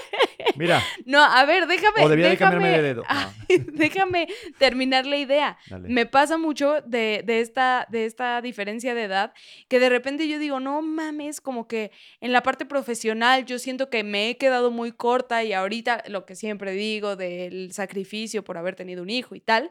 [0.59, 2.05] Mira, No, a ver, déjame.
[2.05, 3.05] o debía de déjame, cambiarme de dedo.
[3.09, 3.29] Ay,
[3.73, 5.59] déjame terminar la idea.
[5.71, 5.89] dale.
[5.89, 9.33] Me pasa mucho de, de esta, de esta diferencia de edad
[9.69, 11.91] que de repente yo digo, no mames, como que
[12.21, 16.27] en la parte profesional yo siento que me he quedado muy corta y ahorita lo
[16.27, 19.71] que siempre digo del sacrificio por haber tenido un hijo y tal,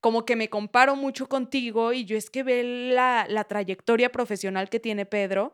[0.00, 4.68] como que me comparo mucho contigo y yo es que ve la, la trayectoria profesional
[4.68, 5.52] que tiene Pedro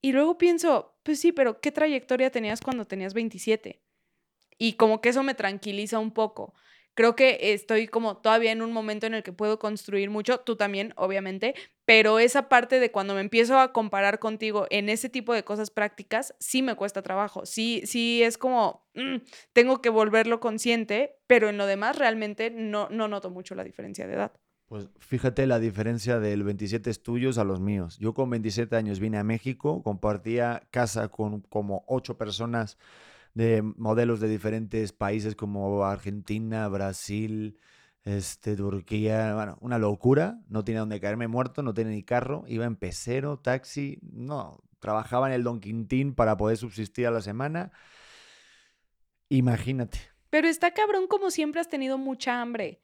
[0.00, 3.80] y luego pienso, pues sí, pero ¿qué trayectoria tenías cuando tenías 27?
[4.58, 6.54] Y como que eso me tranquiliza un poco.
[6.98, 10.56] Creo que estoy como todavía en un momento en el que puedo construir mucho, tú
[10.56, 15.32] también, obviamente, pero esa parte de cuando me empiezo a comparar contigo en ese tipo
[15.32, 19.18] de cosas prácticas, sí me cuesta trabajo, sí, sí es como, mm,
[19.52, 24.08] tengo que volverlo consciente, pero en lo demás realmente no, no noto mucho la diferencia
[24.08, 24.32] de edad.
[24.66, 27.96] Pues fíjate la diferencia del 27 tuyos a los míos.
[28.00, 32.76] Yo con 27 años vine a México, compartía casa con como ocho personas
[33.38, 37.56] de modelos de diferentes países como Argentina, Brasil,
[38.02, 40.40] este, Turquía, bueno, una locura.
[40.48, 45.28] No tenía donde caerme muerto, no tenía ni carro, iba en pecero, taxi, no, trabajaba
[45.28, 47.70] en el Don Quintín para poder subsistir a la semana.
[49.28, 50.00] Imagínate.
[50.30, 52.82] Pero está cabrón como siempre has tenido mucha hambre.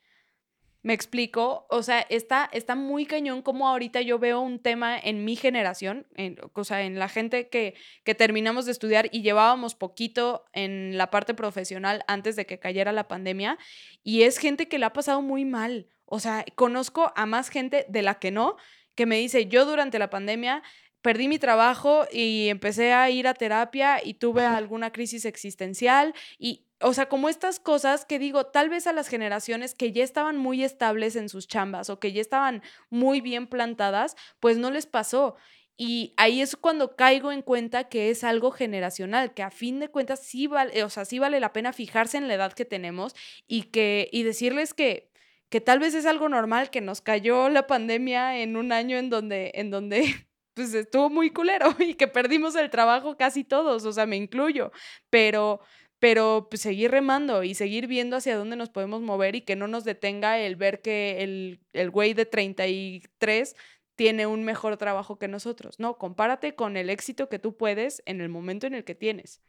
[0.85, 1.67] ¿Me explico?
[1.71, 6.07] O sea, está, está muy cañón como ahorita yo veo un tema en mi generación,
[6.15, 7.73] en, o sea, en la gente que,
[8.05, 12.93] que terminamos de estudiar y llevábamos poquito en la parte profesional antes de que cayera
[12.93, 13.57] la pandemia,
[14.03, 15.89] y es gente que la ha pasado muy mal.
[16.05, 18.57] O sea, conozco a más gente de la que no,
[18.95, 20.63] que me dice, yo durante la pandemia
[21.01, 26.67] perdí mi trabajo y empecé a ir a terapia y tuve alguna crisis existencial y,
[26.85, 30.37] o sea, como estas cosas que digo, tal vez a las generaciones que ya estaban
[30.37, 34.85] muy estables en sus chambas o que ya estaban muy bien plantadas, pues no les
[34.85, 35.37] pasó.
[35.79, 39.89] Y ahí es cuando caigo en cuenta que es algo generacional, que a fin de
[39.89, 43.15] cuentas sí vale, o sea, sí vale la pena fijarse en la edad que tenemos
[43.49, 45.11] y que y decirles que
[45.49, 49.09] que tal vez es algo normal que nos cayó la pandemia en un año en
[49.09, 50.03] donde en donde
[50.55, 54.71] pues estuvo muy culero y que perdimos el trabajo casi todos, o sea, me incluyo,
[55.11, 55.61] pero
[55.99, 59.69] pero pues, seguir remando y seguir viendo hacia dónde nos podemos mover y que no
[59.69, 63.57] nos detenga el ver que el, el güey de 33
[63.97, 65.79] tiene un mejor trabajo que nosotros.
[65.79, 69.41] No, compárate con el éxito que tú puedes en el momento en el que tienes.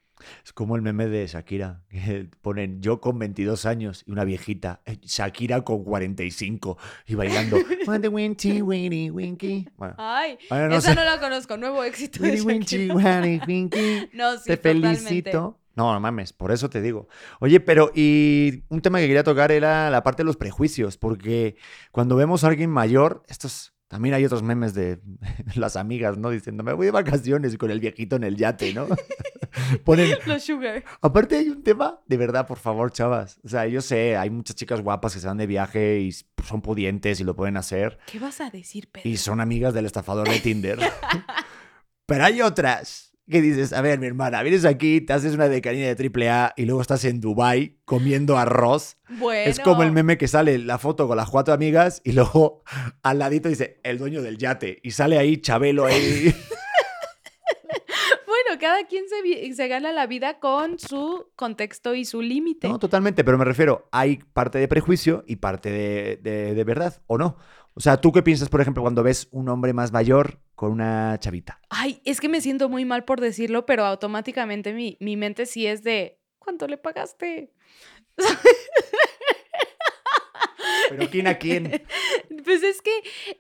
[0.46, 4.82] Es como el meme de Shakira, que ponen yo con 22 años y una viejita,
[4.86, 6.78] eh, Shakira con 45
[7.08, 7.58] y bailando.
[8.12, 9.68] Winky, winky, winky.
[9.76, 10.96] Bueno, Ay, Bueno, no esa sé.
[10.96, 12.90] no la conozco, nuevo éxito winky, winky,
[13.48, 14.10] winky.
[14.14, 15.02] No, sí, Te totalmente.
[15.02, 15.60] felicito.
[15.76, 17.08] No, no mames, por eso te digo.
[17.40, 21.58] Oye, pero y un tema que quería tocar era la parte de los prejuicios, porque
[21.92, 25.00] cuando vemos a alguien mayor, estos también hay otros memes de
[25.56, 26.30] las amigas, ¿no?
[26.30, 28.88] Diciendo, me voy de vacaciones con el viejito en el yate, ¿no?
[29.86, 30.84] Ponen, Los sugar.
[31.02, 33.40] aparte hay un tema, de verdad, por favor, chavas.
[33.44, 36.62] O sea, yo sé, hay muchas chicas guapas que se van de viaje y son
[36.62, 39.08] pudientes y lo pueden hacer ¿Qué vas a decir, Pedro?
[39.10, 40.80] y son amigas del estafador de Tinder.
[42.06, 45.88] Pero hay otras que dices, a ver, mi hermana, vienes aquí, te haces una decanina
[45.88, 48.98] de triple A y luego estás en Dubai comiendo arroz.
[49.10, 49.50] Bueno.
[49.50, 52.64] Es como el meme que sale la foto con las cuatro amigas y luego
[53.04, 54.80] al ladito dice, el dueño del yate.
[54.84, 56.34] Y sale ahí Chabelo ahí.
[58.28, 62.68] Bueno, cada quien se, se gana la vida con su contexto y su límite.
[62.68, 67.02] No, totalmente, pero me refiero, hay parte de prejuicio y parte de, de- de verdad,
[67.08, 67.38] ¿o no?
[67.78, 71.18] O sea, ¿tú qué piensas, por ejemplo, cuando ves un hombre más mayor con una
[71.20, 71.60] chavita?
[71.70, 75.68] Ay, es que me siento muy mal por decirlo, pero automáticamente mi, mi mente sí
[75.68, 77.52] es de, ¿cuánto le pagaste?
[80.90, 81.84] ¿Pero quién a quién?
[82.46, 82.92] Pues es que,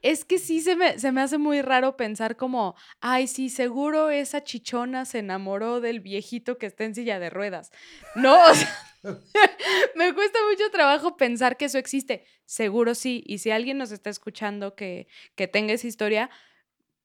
[0.06, 4.12] es que sí se me, se me hace muy raro pensar como, ay, sí, seguro
[4.12, 7.72] esa chichona se enamoró del viejito que está en silla de ruedas.
[8.13, 8.70] No, o sea,
[9.96, 12.24] me cuesta mucho trabajo pensar que eso existe.
[12.46, 16.30] Seguro sí, y si alguien nos está escuchando que, que tenga esa historia,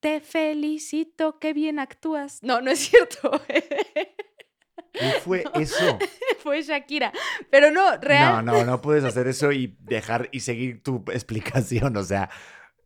[0.00, 2.42] te felicito, qué bien actúas.
[2.42, 3.40] No, no es cierto.
[4.92, 5.98] ¿Qué fue eso?
[6.42, 7.12] Fue Shakira.
[7.50, 8.44] Pero no, real.
[8.44, 11.96] No, no, no puedes hacer eso y dejar y seguir tu explicación.
[11.96, 12.30] O sea,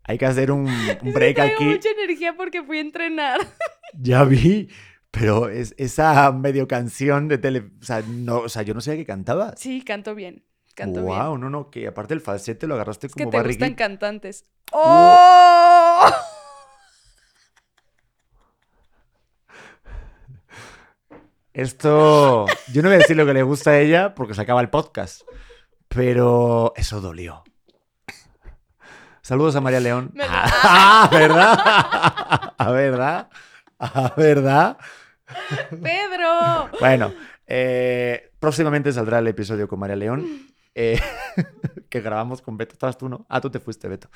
[0.05, 0.67] hay que hacer un,
[1.03, 1.65] break traigo aquí.
[1.65, 3.41] mucha energía porque fui a entrenar.
[3.97, 4.71] Ya vi,
[5.13, 7.71] pero es esa medio canción de tele.
[7.81, 9.55] O sea, no, o sea, yo no sabía que cantabas.
[9.57, 10.45] Sí, canto bien.
[10.75, 11.17] Canto bien.
[11.17, 14.47] wow, no, no, que aparte el falsete lo agarraste Es que como te gustan cantantes.
[14.73, 16.11] ¡Oh!
[21.53, 24.61] Esto, yo no voy a decir lo que le gusta a ella porque se acaba
[24.61, 25.23] el podcast,
[25.87, 27.44] pero eso dolió.
[29.25, 30.11] Saludos a María León.
[30.13, 31.59] Me Ah, ¿verdad?
[32.59, 33.31] ¿A verdad?
[33.79, 34.77] ¿A verdad?
[35.71, 36.69] ¡Pedro!
[36.79, 37.11] Bueno,
[37.47, 40.27] eh, próximamente saldrá el episodio con María León.
[40.75, 41.01] eh,
[41.89, 42.75] que grabamos con Beto.
[42.75, 43.25] ¿Estabas tú, no?
[43.31, 44.11] Ah, tú te fuiste, Beto.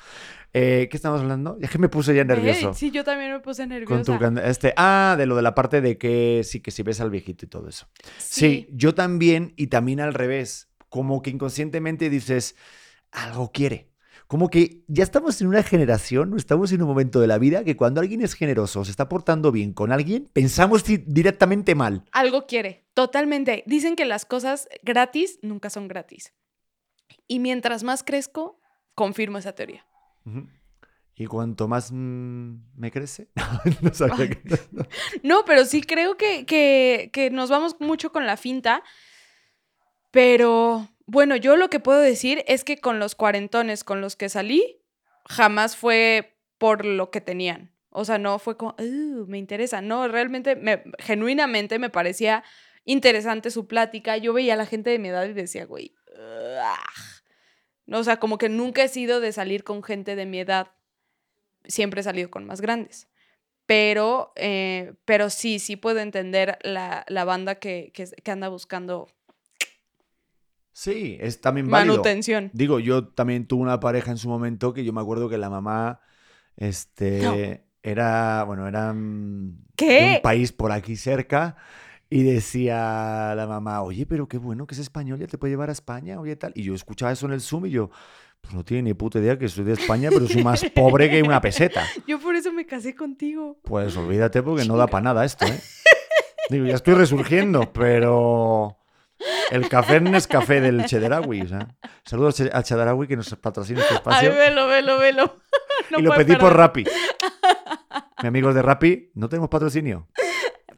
[0.53, 1.57] Eh, ¿Qué estamos hablando?
[1.59, 2.75] Es que me puse ya nervioso.
[2.75, 4.03] Sí, yo también me puse Con nerviosa.
[4.03, 7.09] tu este, ah, de lo de la parte de que sí, que si ves al
[7.09, 7.87] viejito y todo eso.
[8.19, 8.67] Sí.
[8.71, 10.69] yo también y también al revés.
[10.87, 12.55] Como que inconscientemente dices,
[13.11, 13.88] algo quiere.
[14.29, 17.75] Como que ya estamos en una generación, estamos en un momento de la vida que
[17.75, 22.05] cuando alguien es generoso, se está portando bien con alguien, pensamos di- directamente mal.
[22.11, 23.63] Algo quiere, totalmente.
[23.65, 26.35] Dicen que las cosas gratis nunca son gratis.
[27.27, 28.59] Y mientras más crezco,
[28.93, 29.87] confirmo esa teoría.
[31.15, 33.29] Y cuanto más mm, me crece,
[33.81, 34.41] no sabía que-
[35.23, 38.83] No, pero sí creo que, que, que nos vamos mucho con la finta.
[40.11, 44.29] Pero bueno, yo lo que puedo decir es que con los cuarentones con los que
[44.29, 44.83] salí,
[45.25, 47.73] jamás fue por lo que tenían.
[47.89, 49.81] O sea, no fue como, "Uh, me interesa.
[49.81, 52.43] No, realmente, me, genuinamente me parecía
[52.85, 54.17] interesante su plática.
[54.17, 57.21] Yo veía a la gente de mi edad y decía, güey, ugh".
[57.87, 60.67] No, o sea, como que nunca he sido de salir con gente de mi edad.
[61.65, 63.07] Siempre he salido con más grandes.
[63.65, 69.07] Pero, eh, pero sí, sí puedo entender la, la banda que, que anda buscando
[70.71, 71.95] Sí, es también válido.
[71.95, 72.49] manutención.
[72.53, 75.49] Digo, yo también tuve una pareja en su momento que yo me acuerdo que la
[75.49, 75.99] mamá,
[76.55, 77.35] este, No.
[77.83, 80.13] era, bueno, era mm, de ¿Qué?
[80.17, 81.55] un país por aquí cerca
[82.09, 85.69] y decía la mamá, oye, pero qué bueno que es español, ya te puede llevar
[85.69, 86.53] a España, oye, tal.
[86.55, 87.89] Y yo escuchaba eso en el Zoom y yo,
[88.41, 91.21] pues no tiene ni puta idea que soy de España, pero soy más pobre que
[91.21, 91.85] una peseta.
[92.07, 93.59] Yo por eso me casé contigo.
[93.63, 95.59] Pues olvídate porque no da para nada esto, ¿eh?
[96.49, 98.78] Digo, ya estoy resurgiendo, pero
[99.51, 101.41] el café no es café del Chedraui.
[101.41, 104.33] O sea, saludos al Chedraui que nos patrocina este Ay, espacio.
[104.35, 105.35] velo, velo, velo.
[105.91, 106.55] No y lo pedí por.
[106.55, 106.83] Rappi.
[108.21, 110.07] Mi amigos de Rappi, no tenemos patrocinio.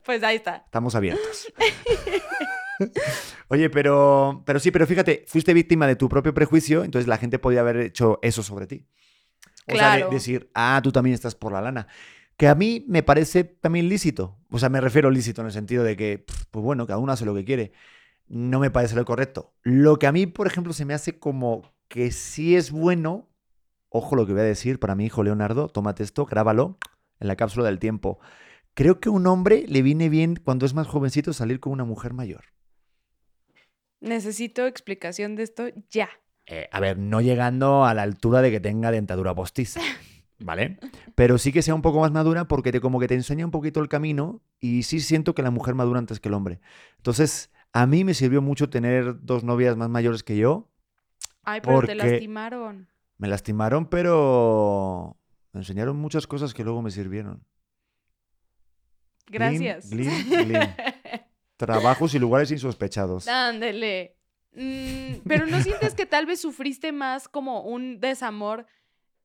[0.04, 0.58] Pues ahí está.
[0.66, 1.52] Estamos abiertos.
[3.50, 7.40] Oye, pero, pero sí, pero fíjate, fuiste víctima de tu propio prejuicio, entonces la gente
[7.40, 8.86] podía haber hecho eso sobre ti.
[9.68, 11.88] O sea, de- decir, ah, tú también estás por la lana.
[12.38, 14.38] Que a mí me parece también lícito.
[14.50, 17.26] O sea, me refiero lícito en el sentido de que, pues bueno, cada uno hace
[17.26, 17.72] lo que quiere.
[18.32, 19.54] No me parece lo correcto.
[19.62, 23.28] Lo que a mí, por ejemplo, se me hace como que sí es bueno,
[23.90, 26.78] ojo lo que voy a decir para mi hijo Leonardo, tómate esto, grábalo
[27.20, 28.20] en la cápsula del tiempo.
[28.74, 31.84] Creo que a un hombre le viene bien cuando es más jovencito salir con una
[31.84, 32.46] mujer mayor.
[34.00, 36.08] Necesito explicación de esto ya.
[36.46, 39.82] Eh, a ver, no llegando a la altura de que tenga dentadura postiza,
[40.40, 40.80] ¿vale?
[41.16, 43.52] Pero sí que sea un poco más madura porque te, como que te enseña un
[43.52, 46.62] poquito el camino y sí siento que la mujer madura antes que el hombre.
[46.96, 50.70] Entonces, a mí me sirvió mucho tener dos novias más mayores que yo.
[51.44, 52.88] Ay, pero te lastimaron.
[53.18, 55.18] Me lastimaron, pero
[55.54, 57.44] me enseñaron muchas cosas que luego me sirvieron.
[59.28, 59.90] Gracias.
[59.90, 60.60] glin, glin.
[61.58, 63.28] Trabajos y lugares insospechados.
[63.28, 64.18] Ándele.
[64.54, 68.66] Mm, pero ¿no sientes que tal vez sufriste más como un desamor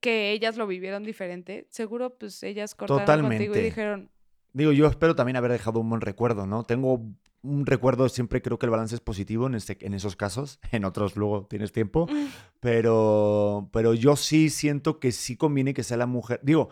[0.01, 1.66] que ellas lo vivieron diferente?
[1.70, 3.62] Seguro, pues ellas cortaron contigo y Totalmente.
[3.62, 4.11] dijeron,
[4.53, 6.62] Digo, yo espero también haber dejado un buen recuerdo, ¿no?
[6.62, 7.03] Tengo
[7.43, 11.16] recuerdo, siempre creo que el balance es positivo en, este, en esos casos, en otros
[11.16, 12.26] luego tienes tiempo, "Mm,
[12.61, 16.41] pero, pero yo sí siento que sí conviene que sea la mujer.
[16.43, 16.70] Digo,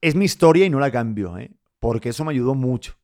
[0.00, 1.50] es mi historia y no la cambio, ¿eh?
[1.80, 2.94] Porque eso me ayudó mucho.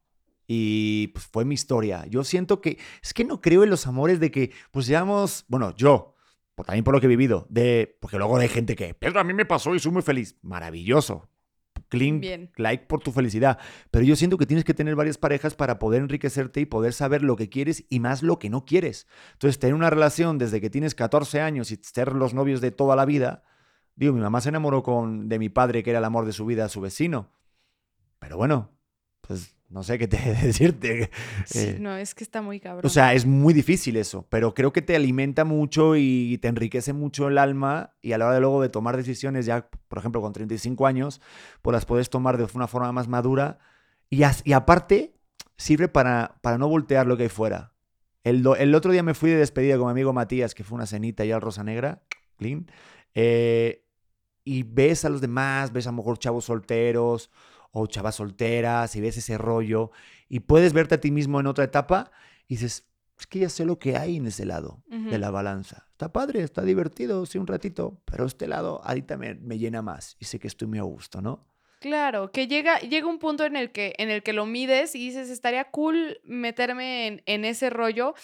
[0.47, 2.05] Y pues fue mi historia.
[2.07, 5.75] Yo siento que, es que no creo en los amores de que, pues llevamos, bueno,
[5.77, 6.15] yo,
[6.55, 9.25] por- también por lo que he vivido, de, porque luego hay gente que, Pedro, a
[9.25, 10.37] mí me pasó y soy muy feliz.
[10.43, 11.29] Maravilloso.
[11.95, 12.51] Clean, Bien.
[12.57, 13.59] like por tu felicidad.
[13.91, 17.23] Pero yo siento que tienes que tener varias parejas para poder enriquecerte y poder saber
[17.23, 19.07] lo que quieres y más lo que no quieres.
[19.33, 22.97] Entonces, tener una relación desde que tienes 14 años y ser los novios de toda
[22.97, 23.43] la vida.
[23.97, 26.45] Digo, mi mamá se enamoró con, de mi padre, que era el amor de su
[26.47, 27.31] vida, su vecino.
[28.19, 28.71] Pero bueno,
[29.21, 31.11] pues no sé qué te decirte.
[31.45, 32.87] sí, Eh, no, es que está muy cabrón.
[32.87, 36.93] o sea, es muy difícil eso, pero creo que te alimenta mucho y te enriquece
[36.93, 40.21] mucho el alma y a la hora de luego de tomar decisiones ya, por ejemplo,
[40.23, 41.21] con 35 años,
[41.61, 43.59] pues las puedes tomar de una forma más madura
[44.09, 45.17] y, as- y aparte
[45.57, 47.73] sirve para, para no voltear lo que hay fuera.
[48.23, 50.77] El, do- el otro día me fui de despedida con mi amigo Matías, que fue
[50.77, 52.03] una cenita ya al Rosa Negra,
[52.39, 52.71] clean,
[53.15, 53.85] eh,
[54.45, 57.31] y ves a los demás, ves a lo mejor chavos solteros
[57.75, 59.91] o chavas solteras y ves ese rollo
[60.29, 62.13] y puedes verte a ti mismo en otra etapa
[62.47, 62.87] y dices,
[63.19, 65.87] es que ya sé lo que hay en ese lado de la balanza.
[65.91, 70.17] Está padre, está divertido, sí, un ratito, pero este lado ahorita me, me llena más
[70.21, 71.49] y sé que estoy muy a gusto, ¿no?
[71.81, 75.01] Claro, que llega, llega un punto en el que, en el que lo mides y
[75.01, 78.15] dices, estaría cool meterme en, en ese rollo,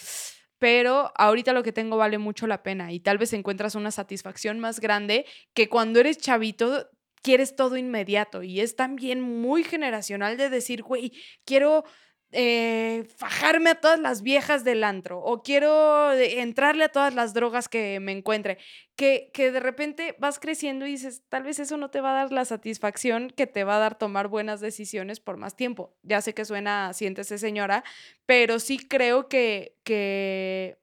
[0.59, 4.61] pero ahorita lo que tengo vale mucho la pena y tal vez encuentras una satisfacción
[4.61, 6.89] más grande que cuando eres chavito
[7.23, 11.13] quieres todo inmediato y es también muy generacional de decir, güey,
[11.45, 11.85] quiero
[12.33, 17.35] eh, fajarme a todas las viejas del antro o quiero eh, entrarle a todas las
[17.35, 18.59] drogas que me encuentre
[18.95, 22.23] que, que de repente vas creciendo y dices, tal vez eso no te va a
[22.23, 25.97] dar la satisfacción que te va a dar tomar buenas decisiones por más tiempo.
[26.03, 27.83] Ya sé que suena, siéntese señora,
[28.27, 30.79] pero sí creo que, que,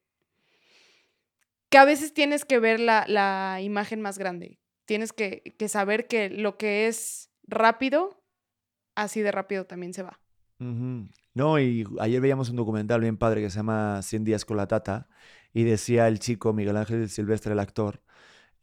[1.69, 4.59] que a veces tienes que ver la, la imagen más grande.
[4.87, 8.23] Tienes que, saber que lo que es rápido,
[8.95, 10.19] así de rápido también se va.
[10.59, 14.67] No, y ayer veíamos un documental bien padre que se llama 100 días con la
[14.67, 15.09] tata
[15.53, 18.01] y decía el chico Miguel Ángel Silvestre, el actor,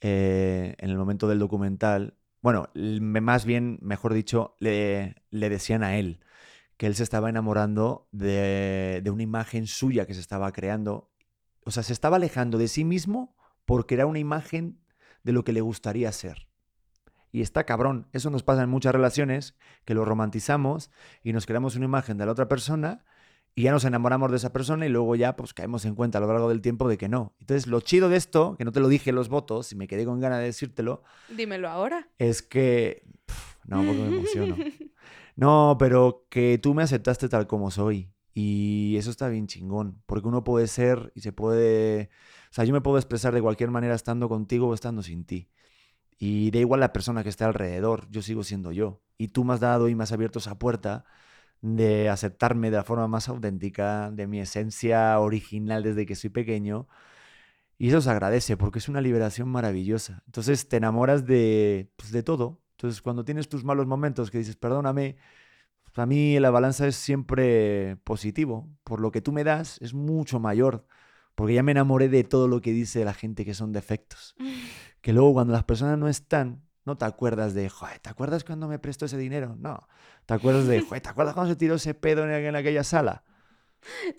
[0.01, 5.99] eh, en el momento del documental, bueno, más bien, mejor dicho, le, le decían a
[5.99, 6.21] él
[6.79, 11.11] que él se estaba enamorando de, de una imagen suya que se estaba creando.
[11.65, 14.84] O sea, se estaba alejando de sí mismo porque era una imagen
[15.25, 16.49] de lo que le gustaría ser.
[17.33, 18.07] Y está cabrón.
[18.13, 20.91] Eso nos pasa en muchas relaciones, que lo romantizamos
[21.25, 23.05] y nos creamos una imagen de la otra persona
[23.57, 26.21] y ya nos enamoramos de esa persona y luego ya pues caemos en cuenta a
[26.21, 27.35] lo largo del tiempo de que no.
[27.41, 29.89] Entonces, lo chido de esto, que no te lo dije en los votos y me
[29.89, 32.09] quedé con ganas de decírtelo, Dímelo ahora.
[32.19, 33.03] es que...
[33.65, 34.57] no, porque me emociono.
[35.37, 38.13] No, pero que tú me aceptaste tal como soy.
[38.35, 42.09] Y eso está bien chingón, porque uno puede ser y se puede...
[42.55, 45.51] Sea, yo me puedo expresar de cualquier manera estando contigo o estando sin ti.
[46.19, 49.03] Y da igual la persona que esté alrededor, yo sigo siendo yo.
[49.19, 51.05] Y tú me has dado y me has abierto esa puerta
[51.63, 56.87] de aceptarme de la forma más auténtica, de mi esencia original desde que soy pequeño.
[57.77, 60.23] Y eso se agradece porque es una liberación maravillosa.
[60.27, 62.61] Entonces te enamoras de, pues, de todo.
[62.77, 65.17] Entonces cuando tienes tus malos momentos que dices, perdóname,
[65.83, 68.71] pues, a mí la balanza es siempre positivo.
[68.85, 70.87] Por lo que tú me das es mucho mayor.
[71.35, 74.35] Porque ya me enamoré de todo lo que dice la gente que son defectos.
[75.01, 78.69] Que luego cuando las personas no están, No te acuerdas de, joder, ¿te acuerdas cuando
[78.69, 79.55] me prestó ese dinero?
[79.59, 79.87] No.
[80.25, 83.23] ¿Te acuerdas de, joder, ¿te acuerdas cuando se tiró ese pedo en, en aquella sala?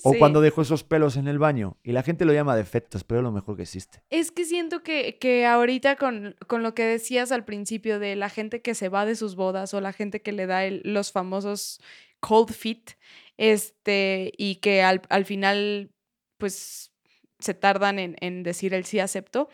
[0.03, 0.19] O Sí.
[0.19, 1.77] cuando dejó esos pelos en el baño.
[1.83, 4.03] Y la gente lo llama defectos, pero es lo mejor que existe.
[4.11, 8.29] Es que siento que, que ahorita con, con lo que decías al principio de la
[8.29, 11.11] gente que se va de sus bodas o la gente que le da el- los
[11.11, 11.81] famosos
[12.19, 12.91] cold feet,
[13.37, 15.91] este, y que al, al final,
[16.37, 16.91] pues,
[17.39, 19.49] se tardan en, en decir el sí acepto,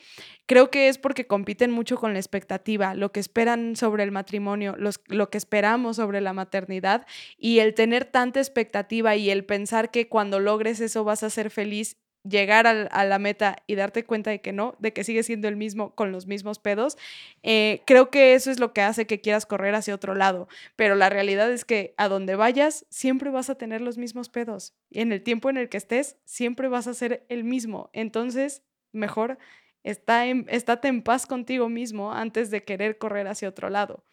[0.45, 4.75] creo que es porque compiten mucho con la expectativa, lo que esperan sobre el matrimonio,
[4.77, 7.05] los, lo que esperamos sobre la maternidad
[7.37, 11.49] y el tener tanta expectativa y el pensar que cuando logres eso vas a ser
[11.49, 15.25] feliz, llegar al- a la meta y darte cuenta de que no, de que sigues
[15.25, 16.97] siendo el mismo con los mismos pedos,
[17.43, 20.47] eh, creo que eso es lo que hace que quieras correr hacia otro lado.
[20.75, 24.73] Pero la realidad es que a donde vayas, siempre vas a tener los mismos pedos.
[24.89, 27.89] Y en el tiempo en el que estés, siempre vas a ser el mismo.
[27.93, 29.37] Entonces, mejor
[29.83, 34.03] está en, estate en paz contigo mismo antes de querer correr hacia otro lado.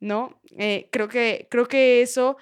[0.00, 0.40] ¿No?
[0.56, 2.36] Eh, creo, que, creo que eso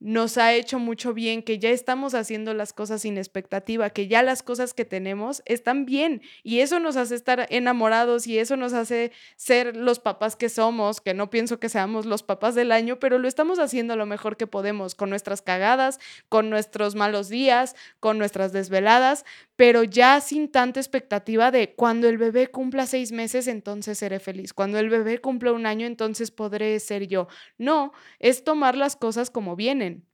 [0.00, 4.22] nos ha hecho mucho bien, que ya estamos haciendo las cosas sin expectativa, que ya
[4.22, 8.72] las cosas que tenemos están bien y eso nos hace estar enamorados y eso nos
[8.72, 12.98] hace ser los papás que somos, que no pienso que seamos los papás del año,
[12.98, 17.74] pero lo estamos haciendo lo mejor que podemos, con nuestras cagadas, con nuestros malos días,
[18.00, 19.24] con nuestras desveladas,
[19.58, 24.54] pero ya sin tanta expectativa de cuando el bebé cumpla seis meses, entonces seré feliz,
[24.54, 27.26] cuando el bebé cumpla un año, entonces podré ser yo.
[27.58, 30.06] No, es tomar las cosas como vienen.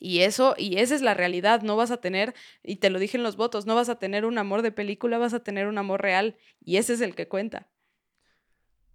[0.00, 3.16] Y eso, y esa es la realidad, no vas a tener, y te lo dije
[3.16, 5.78] en los votos, no vas a tener un amor de película, vas a tener un
[5.78, 7.68] amor real, y ese es el que cuenta.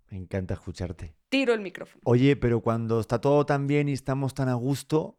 [0.10, 1.16] Me encanta escucharte.
[1.30, 2.02] Tiro el micrófono.
[2.04, 5.16] Oye, pero cuando está todo tan bien y estamos tan a gusto,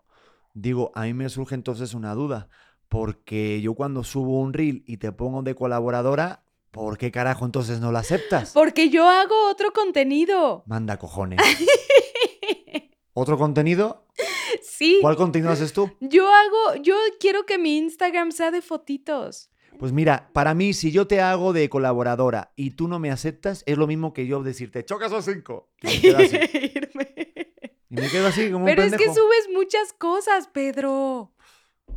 [0.52, 2.50] digo, a mí me surge entonces una duda.
[2.90, 7.78] Porque yo cuando subo un reel y te pongo de colaboradora, ¿por qué carajo entonces
[7.78, 8.50] no la aceptas?
[8.52, 10.64] Porque yo hago otro contenido.
[10.66, 11.38] Manda cojones.
[13.12, 14.06] ¿Otro contenido?
[14.60, 14.98] Sí.
[15.00, 15.88] ¿Cuál contenido haces tú?
[16.00, 19.52] Yo hago, yo quiero que mi Instagram sea de fotitos.
[19.78, 23.62] Pues mira, para mí, si yo te hago de colaboradora y tú no me aceptas,
[23.66, 25.70] es lo mismo que yo decirte, chocas o cinco.
[25.80, 26.36] Y me quedo así.
[27.90, 31.32] Y me quedo así como Pero un es que subes muchas cosas, Pedro.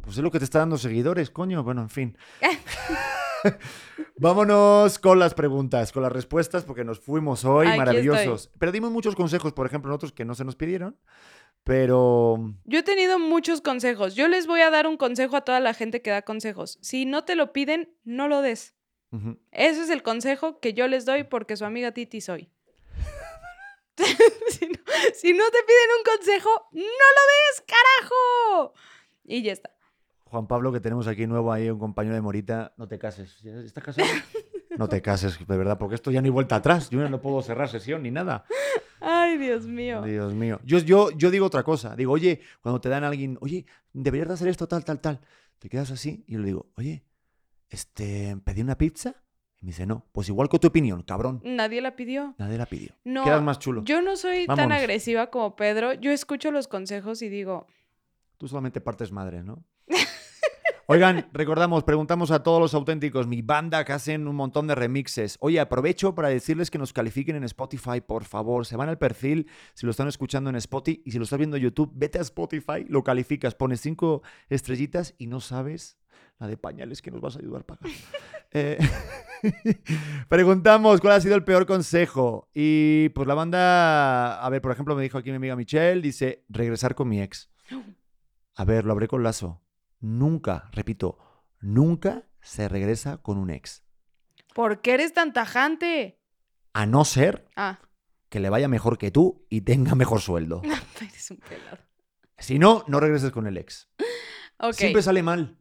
[0.04, 1.64] Pues es lo que te está dando seguidores, coño.
[1.64, 2.18] Bueno, en fin.
[4.18, 8.50] Vámonos con las preguntas, con las respuestas, porque nos fuimos hoy Aquí maravillosos.
[8.60, 10.98] Pero dimos muchos consejos, por ejemplo, otros que no se nos pidieron.
[11.64, 14.16] Pero Yo he tenido muchos consejos.
[14.16, 16.78] Yo les voy a dar un consejo a toda la gente que da consejos.
[16.82, 18.76] Si no te lo piden, no lo des.
[19.12, 22.50] ujú, Ese es el consejo que yo les doy porque su amiga Titi soy.
[24.50, 24.80] si, no,
[25.14, 28.74] si no te piden un consejo, no lo des, carajo.
[29.24, 29.74] Y ya está.
[30.34, 33.40] Juan Pablo, que tenemos aquí nuevo, ahí un compañero de Morita, no te cases.
[33.44, 34.08] ¿Ya ¿Estás casado?
[34.76, 36.90] No te cases, de verdad, porque esto ya ni vuelta atrás.
[36.90, 38.44] Yo no puedo cerrar sesión ni nada.
[39.00, 40.02] Ay, Dios mío.
[40.02, 40.60] Dios mío.
[40.64, 41.96] Yo, yo, yo digo otra cosa.
[41.96, 45.20] Digo, oye, cuando te dan a alguien, oye, deberías de hacer esto, tal, tal, tal.
[45.60, 47.06] Te quedas así y yo le digo, oye,
[47.70, 49.14] este, ¿pedí una pizza?
[49.62, 50.08] Y me dice, no.
[50.12, 51.40] Pues igual que tu opinión, cabrón.
[51.46, 52.34] Nadie la pidió.
[52.40, 52.96] Nadie la pidió.
[53.04, 53.84] No, Quedas más chulo.
[53.84, 55.94] Yo no soy tan agresiva como Pedro.
[55.94, 57.68] Yo escucho los consejos y digo,
[58.44, 59.64] Tú solamente partes madre, ¿no?
[60.86, 65.38] Oigan, recordamos, preguntamos a todos los auténticos, mi banda que hacen un montón de remixes.
[65.40, 68.66] Oye, aprovecho para decirles que nos califiquen en Spotify, por favor.
[68.66, 71.56] Se van al perfil, si lo están escuchando en Spotify y si lo estás viendo
[71.56, 75.98] en YouTube, vete a Spotify, lo calificas, pones cinco estrellitas y no sabes
[76.38, 77.90] la de pañales que nos vas a ayudar a pagar.
[78.56, 78.78] Eh,
[80.30, 82.52] preguntamos cuál ha sido el peor consejo.
[82.54, 86.46] Y pues la banda, a ver, por ejemplo, me dijo aquí mi amiga Michelle, dice,
[86.50, 87.50] regresar con mi ex.
[88.54, 89.63] A ver, lo habré con lazo.
[90.04, 91.18] Nunca, repito,
[91.62, 93.86] nunca se regresa con un ex.
[94.54, 96.20] ¿por qué eres tan tajante?
[96.74, 97.80] A no ser Ah,
[98.28, 100.62] que le vaya mejor que tú y tenga mejor sueldo.
[101.02, 101.78] eres un pelado.
[102.38, 103.90] Si no, no regreses con el ex.
[104.74, 105.58] Siempre sale mal.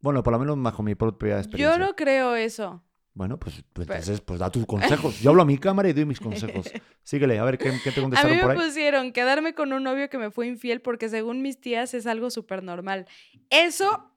[0.00, 1.78] Bueno, por lo menos bajo mi propia experiencia.
[1.78, 2.82] Yo no creo eso.
[3.14, 5.20] Bueno, pues, pues Pero- entonces, pues da tus consejos.
[5.20, 6.66] Yo hablo a mi cámara y doy mis consejos.
[7.04, 8.68] Síguele, a ver qué, qué te A mí contestaron por me ahí.
[8.68, 12.30] pusieron quedarme con un novio que me fue infiel porque según mis tías es algo
[12.30, 13.06] súper normal.
[13.50, 14.10] Eso...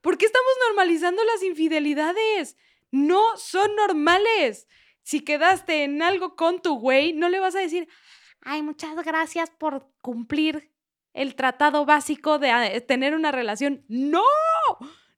[0.00, 2.56] ¿Por qué estamos normalizando las infidelidades?
[2.90, 4.68] No son normales.
[5.02, 7.88] Si quedaste en algo con tu güey, no le vas a decir,
[8.42, 10.70] ay, muchas gracias por cumplir
[11.14, 13.82] el tratado básico de ah, tener una relación.
[13.88, 14.22] No,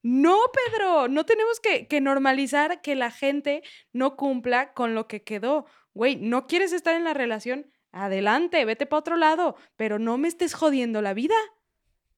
[0.08, 5.24] no, Pedro, no tenemos que, que normalizar que la gente no cumpla con lo que
[5.24, 5.66] quedó.
[5.94, 7.66] Güey, ¿no quieres estar en la relación?
[7.90, 11.34] Adelante, vete para otro lado, pero no me estés jodiendo la vida.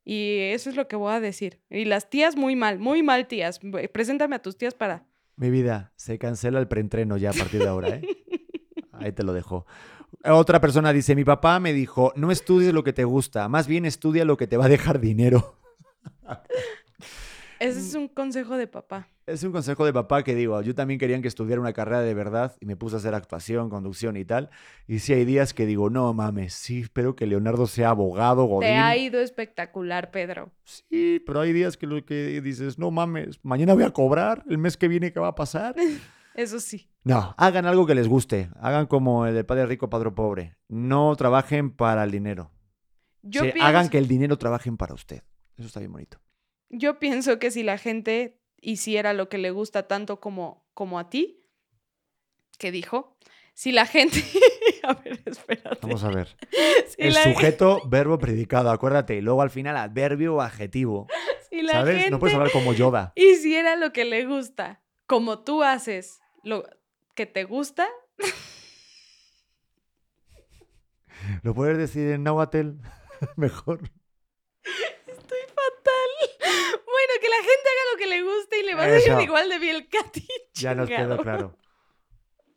[0.04, 1.62] Y eso es lo que voy a decir.
[1.70, 3.58] Y las tías muy mal, muy mal tías.
[3.90, 7.68] Preséntame a tus tías para Mi vida, se cancela el preentreno ya a partir de
[7.68, 8.02] ahora, ¿eh?
[8.92, 9.64] Ahí te lo dejo.
[10.24, 13.86] Otra persona dice, mi papá me dijo, no estudies lo que te gusta, más bien
[13.86, 15.58] estudia lo que te va a dejar dinero.
[17.60, 19.08] Ese es un consejo de papá.
[19.26, 22.14] Es un consejo de papá que digo, yo también quería que estudiara una carrera de
[22.14, 24.48] verdad y me puse a hacer actuación, conducción y tal.
[24.86, 28.68] Y sí hay días que digo, no mames, sí, espero que Leonardo sea abogado, godín.
[28.68, 30.50] Te ha ido espectacular, Pedro.
[30.64, 34.56] Sí, pero hay días que lo que dices, no mames, mañana voy a cobrar, el
[34.56, 35.74] mes que viene, ¿qué va a pasar?
[36.34, 36.88] Eso sí.
[37.02, 38.48] No, hagan algo que les guste.
[38.60, 40.56] Hagan como el del padre rico, padre pobre.
[40.68, 42.52] No trabajen para el dinero.
[43.22, 45.24] Yo, pienso, Hagan que el dinero trabajen para usted.
[45.56, 46.18] Eso está bien bonito.
[46.70, 51.10] Yo pienso que si la gente hiciera lo que le gusta tanto como, como a
[51.10, 51.44] ti,
[52.58, 53.16] ¿qué dijo?
[53.54, 54.22] Si la gente...
[54.82, 55.78] a ver, espérate.
[55.82, 56.36] Vamos a ver.
[56.88, 59.16] Si El la, sujeto, verbo, predicado, acuérdate.
[59.16, 61.06] Y luego al final adverbio o adjetivo.
[61.50, 61.96] si la ¿Sabes?
[61.96, 63.12] gente No puedes hablar como Yoda.
[63.14, 66.64] hiciera lo que le gusta, como tú haces lo
[67.14, 67.88] que te gusta,
[71.42, 72.70] ¿Lo puedes decir en Nahuatl?
[73.36, 73.80] Mejor.
[75.06, 76.10] estoy fatal.
[76.40, 79.08] Bueno, que la gente haga lo que le guste y le va a Eso.
[79.08, 80.26] salir igual de bien Katy.
[80.54, 81.54] Ya nos quedó claro.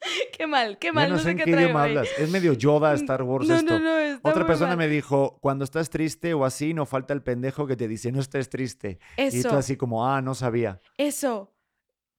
[0.36, 1.10] Qué mal, qué Ya mal.
[1.12, 2.08] no, sé en qué, traigo idioma hablas.
[2.18, 3.78] Es medio Yoda Star Wars No, esto.
[3.80, 4.78] no, no, Otra persona mal.
[4.80, 8.20] me dijo, cuando estás triste o así, no falta el pendejo que te dice, no
[8.20, 8.98] estés triste.
[9.18, 10.82] Y tú Eso, así como, ah, no sabía.
[10.98, 11.54] eso.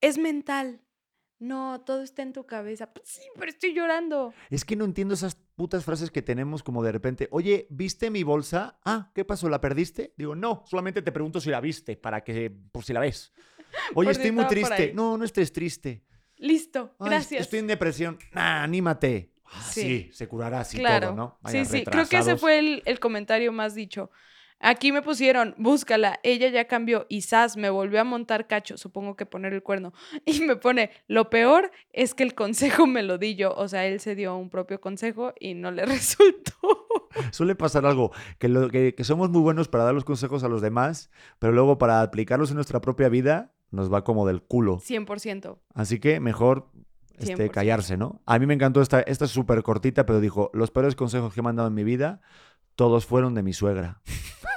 [0.00, 0.80] Es mental.
[1.42, 2.92] No, todo está en tu cabeza.
[2.92, 4.32] Pues sí, pero estoy llorando.
[4.48, 8.22] Es que no entiendo esas putas frases que tenemos como de repente, oye, ¿viste mi
[8.22, 8.78] bolsa?
[8.84, 9.48] Ah, ¿qué pasó?
[9.48, 10.14] ¿La perdiste?
[10.16, 13.32] Digo, no, solamente te pregunto si la viste, para que, por si la ves.
[13.96, 14.92] Oye, estoy muy triste.
[14.94, 16.04] No, no estés triste.
[16.36, 17.40] Listo, "Ay, gracias.
[17.40, 18.18] Estoy en depresión.
[18.32, 19.32] Nah, anímate.
[19.44, 19.80] Ah, Sí.
[19.82, 20.10] sí.
[20.12, 21.08] se curará así claro.
[21.08, 21.38] todo, ¿no?
[21.50, 24.10] sí, Vaya sí, creo que ese fue el, el comentario más dicho.
[24.64, 29.16] Aquí me pusieron, búscala, ella ya cambió y Sas me volvió a montar cacho, supongo
[29.16, 29.92] que poner el cuerno.
[30.24, 33.84] Y me pone, lo peor es que el consejo me lo di yo, o sea,
[33.86, 36.52] él se dio un propio consejo y no le resultó.
[37.32, 40.48] Suele pasar algo, que, lo- que, que somos muy buenos para dar los consejos a
[40.48, 44.78] los demás, pero luego para aplicarlos en nuestra propia vida nos va como del culo.
[44.78, 45.58] 100%.
[45.74, 46.70] Así que mejor
[47.18, 47.50] este, 100%.
[47.50, 48.22] callarse, ¿no?
[48.26, 51.42] A mí me encantó esta, esta es súper cortita, pero dijo, los peores consejos que
[51.42, 52.20] me han dado en mi vida,
[52.76, 54.00] todos fueron de mi suegra.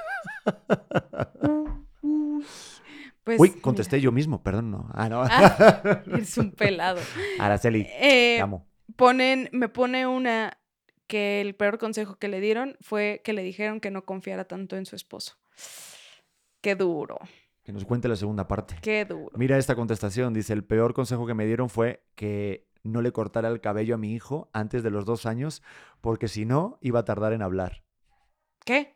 [3.23, 3.61] Pues, Uy, mira.
[3.61, 4.87] contesté yo mismo, perdón, no.
[4.93, 5.23] Ah, no.
[5.23, 7.01] Ah, eres un pelado.
[7.39, 8.67] Araceli, Eh, amo.
[8.95, 10.59] ponen, me pone una
[11.07, 14.75] que el peor consejo que le dieron fue que le dijeron que no confiara tanto
[14.77, 15.37] en su esposo.
[16.61, 17.17] Qué duro,
[17.63, 18.75] Que nos cuente la segunda parte.
[18.81, 19.31] qué duro.
[19.35, 23.47] Mira esta contestación, dice, el peor consejo que me dieron fue que no le cortara
[23.49, 25.63] el cabello a mi hijo antes de los dos años,
[26.01, 27.83] porque si no, iba a tardar en hablar.
[28.63, 28.95] ¿Qué?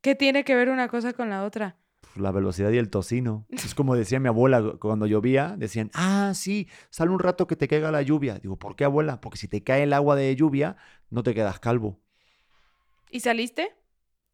[0.00, 1.76] ¿Qué tiene que ver una cosa con la otra?
[2.14, 3.46] La velocidad y el tocino.
[3.50, 7.68] Es como decía mi abuela cuando llovía, decían, ah, sí, sale un rato que te
[7.68, 8.38] caiga la lluvia.
[8.38, 9.20] Digo, ¿por qué abuela?
[9.20, 10.76] Porque si te cae el agua de lluvia,
[11.10, 12.00] no te quedas calvo.
[13.10, 13.74] ¿Y saliste?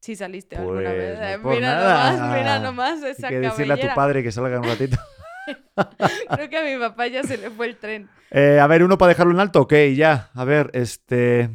[0.00, 1.18] Sí, saliste alguna vez.
[1.18, 2.12] Pues, no Eh, mira nada.
[2.12, 4.98] nomás, mira nomás Hay esa que decirle a tu padre que salga un ratito.
[6.34, 8.08] Creo que a mi papá ya se le fue el tren.
[8.30, 10.30] Eh, a ver, uno para dejarlo en alto, ok, ya.
[10.34, 11.50] A ver, este...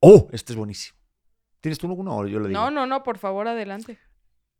[0.00, 0.98] Oh, este es buenísimo.
[1.62, 2.60] ¿Tienes tú alguno o yo lo digo?
[2.60, 3.98] No, no, no, por favor, adelante.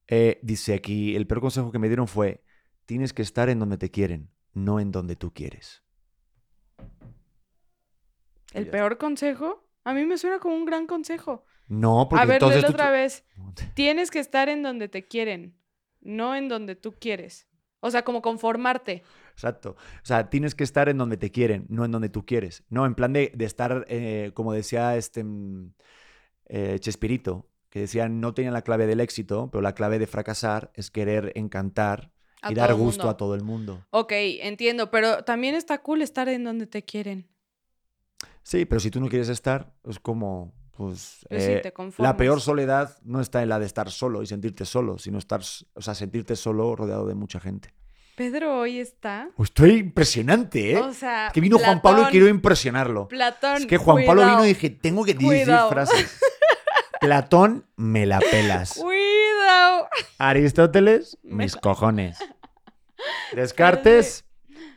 [0.08, 2.42] Eh, dice aquí, el peor consejo que me dieron fue,
[2.86, 5.82] tienes que estar en donde te quieren, no en donde tú quieres.
[8.54, 9.68] ¿El peor consejo?
[9.84, 11.44] A mí me suena como un gran consejo.
[11.68, 13.24] No, porque A ver, entonces tú- otra vez.
[13.74, 15.56] Tienes que estar en donde te quieren,
[16.00, 17.48] no en donde tú quieres.
[17.80, 19.02] O sea, como conformarte.
[19.32, 19.70] Exacto.
[19.70, 22.62] O sea, tienes que estar en donde te quieren, no en donde tú quieres.
[22.68, 25.72] No, en plan de, de estar, eh, como decía este mm,
[26.54, 30.70] eh, Chespirito, que decía, no tenía la clave del éxito, pero la clave de fracasar
[30.74, 33.86] es querer encantar A y dar gusto a todo el mundo.
[33.88, 37.26] Ok, entiendo, pero también está cool estar en donde te quieren.
[38.42, 41.24] Sí, pero si tú no quieres estar, es como, pues...
[41.30, 44.98] Pues eh, la peor soledad no está en la de estar solo y sentirte solo,
[44.98, 45.40] sino estar,
[45.72, 47.72] o sea, sentirte solo rodeado de mucha gente.
[48.14, 49.30] Pedro hoy está.
[49.38, 50.78] Estoy impresionante, ¿eh?
[50.78, 53.08] O sea, que vino Juan Pablo y quiero impresionarlo.
[53.08, 53.56] Platón.
[53.56, 55.70] Es que Juan Pablo vino y dije, tengo que decir Cuidado.
[55.70, 56.20] frases.
[57.02, 58.74] Platón, me la pelas.
[58.80, 59.88] Cuidado.
[60.18, 62.16] Aristóteles, mis cojones.
[63.34, 64.24] Descartes,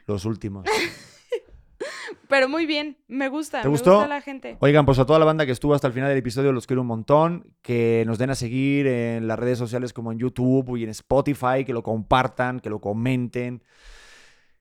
[0.08, 0.66] los últimos.
[2.28, 3.62] Pero muy bien, me gusta.
[3.62, 3.92] ¿Te me gustó?
[3.98, 4.58] gusta la gente.
[4.60, 6.82] Oigan, pues a toda la banda que estuvo hasta el final del episodio, los quiero
[6.82, 7.54] un montón.
[7.62, 11.64] Que nos den a seguir en las redes sociales como en YouTube y en Spotify,
[11.64, 13.64] que lo compartan, que lo comenten,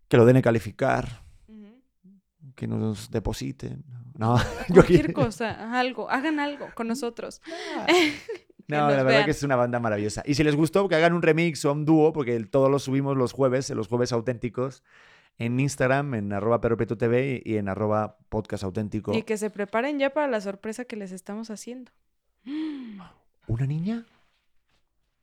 [0.09, 1.24] que lo den a calificar.
[2.55, 3.85] Que nos depositen.
[4.17, 4.37] No,
[4.73, 7.41] Cualquier cosa, algo, hagan algo con nosotros.
[8.69, 9.25] No, la verdad vean.
[9.25, 10.23] que es una banda maravillosa.
[10.25, 13.17] Y si les gustó, que hagan un remix o un dúo, porque todos los subimos
[13.17, 14.85] los jueves, en los jueves auténticos,
[15.39, 19.13] en Instagram, en arroba perropetutv y en arroba podcast auténtico.
[19.15, 21.91] Y que se preparen ya para la sorpresa que les estamos haciendo.
[23.47, 24.07] ¿Una niña?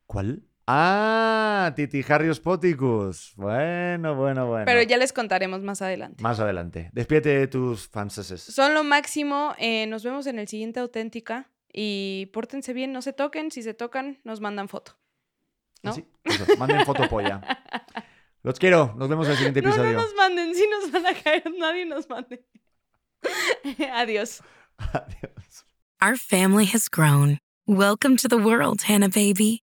[0.06, 0.42] ¿Cuál?
[0.66, 3.32] Ah, Titi Harrios Poticus.
[3.36, 4.64] Bueno, bueno, bueno.
[4.64, 6.22] Pero ya les contaremos más adelante.
[6.22, 6.90] Más adelante.
[6.92, 8.40] Despídete de tus fanses.
[8.42, 9.54] Son lo máximo.
[9.58, 11.50] eh, nos vemos en el siguiente auténtica.
[11.72, 13.50] Y pórtense bien, no se toquen.
[13.50, 14.98] Si se tocan, nos mandan foto.
[15.82, 15.92] ¿no?
[15.94, 17.40] Sí, eso, manden foto polla.
[18.42, 18.94] Los quiero.
[18.96, 19.98] Nos vemos en el siguiente No, no episodio.
[19.98, 21.42] nos manden, sí nos van a caer.
[21.58, 22.44] Nadie nos mande.
[23.94, 24.42] Adiós.
[24.78, 25.64] Adiós.
[26.00, 27.38] Our family has grown.
[27.66, 29.62] Welcome to the world, Hannah baby.